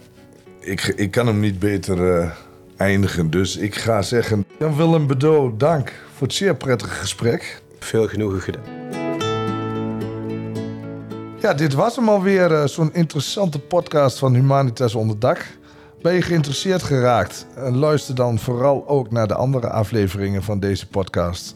ik, 0.59 0.81
ik 0.95 1.11
kan 1.11 1.27
hem 1.27 1.39
niet 1.39 1.59
beter 1.59 2.19
eh, 2.19 2.31
eindigen. 2.77 3.29
Dus 3.29 3.57
ik 3.57 3.75
ga 3.75 4.01
zeggen, 4.01 4.45
Jan 4.59 4.75
Willem 4.75 5.07
Bedo, 5.07 5.53
dank 5.57 5.93
voor 6.13 6.27
het 6.27 6.35
zeer 6.35 6.55
prettige 6.55 6.93
gesprek. 6.95 7.61
Veel 7.79 8.07
genoegen 8.07 8.41
gedaan. 8.41 8.82
Ja, 11.43 11.53
dit 11.53 11.73
was 11.73 11.95
hem 11.95 12.09
alweer, 12.09 12.51
uh, 12.51 12.65
zo'n 12.65 12.93
interessante 12.93 13.59
podcast 13.59 14.19
van 14.19 14.33
Humanitas 14.33 14.95
Onderdak. 14.95 15.45
Ben 16.01 16.13
je 16.13 16.21
geïnteresseerd 16.21 16.83
geraakt? 16.83 17.45
En 17.55 17.77
luister 17.77 18.15
dan 18.15 18.39
vooral 18.39 18.87
ook 18.87 19.11
naar 19.11 19.27
de 19.27 19.35
andere 19.35 19.69
afleveringen 19.69 20.43
van 20.43 20.59
deze 20.59 20.87
podcast. 20.87 21.55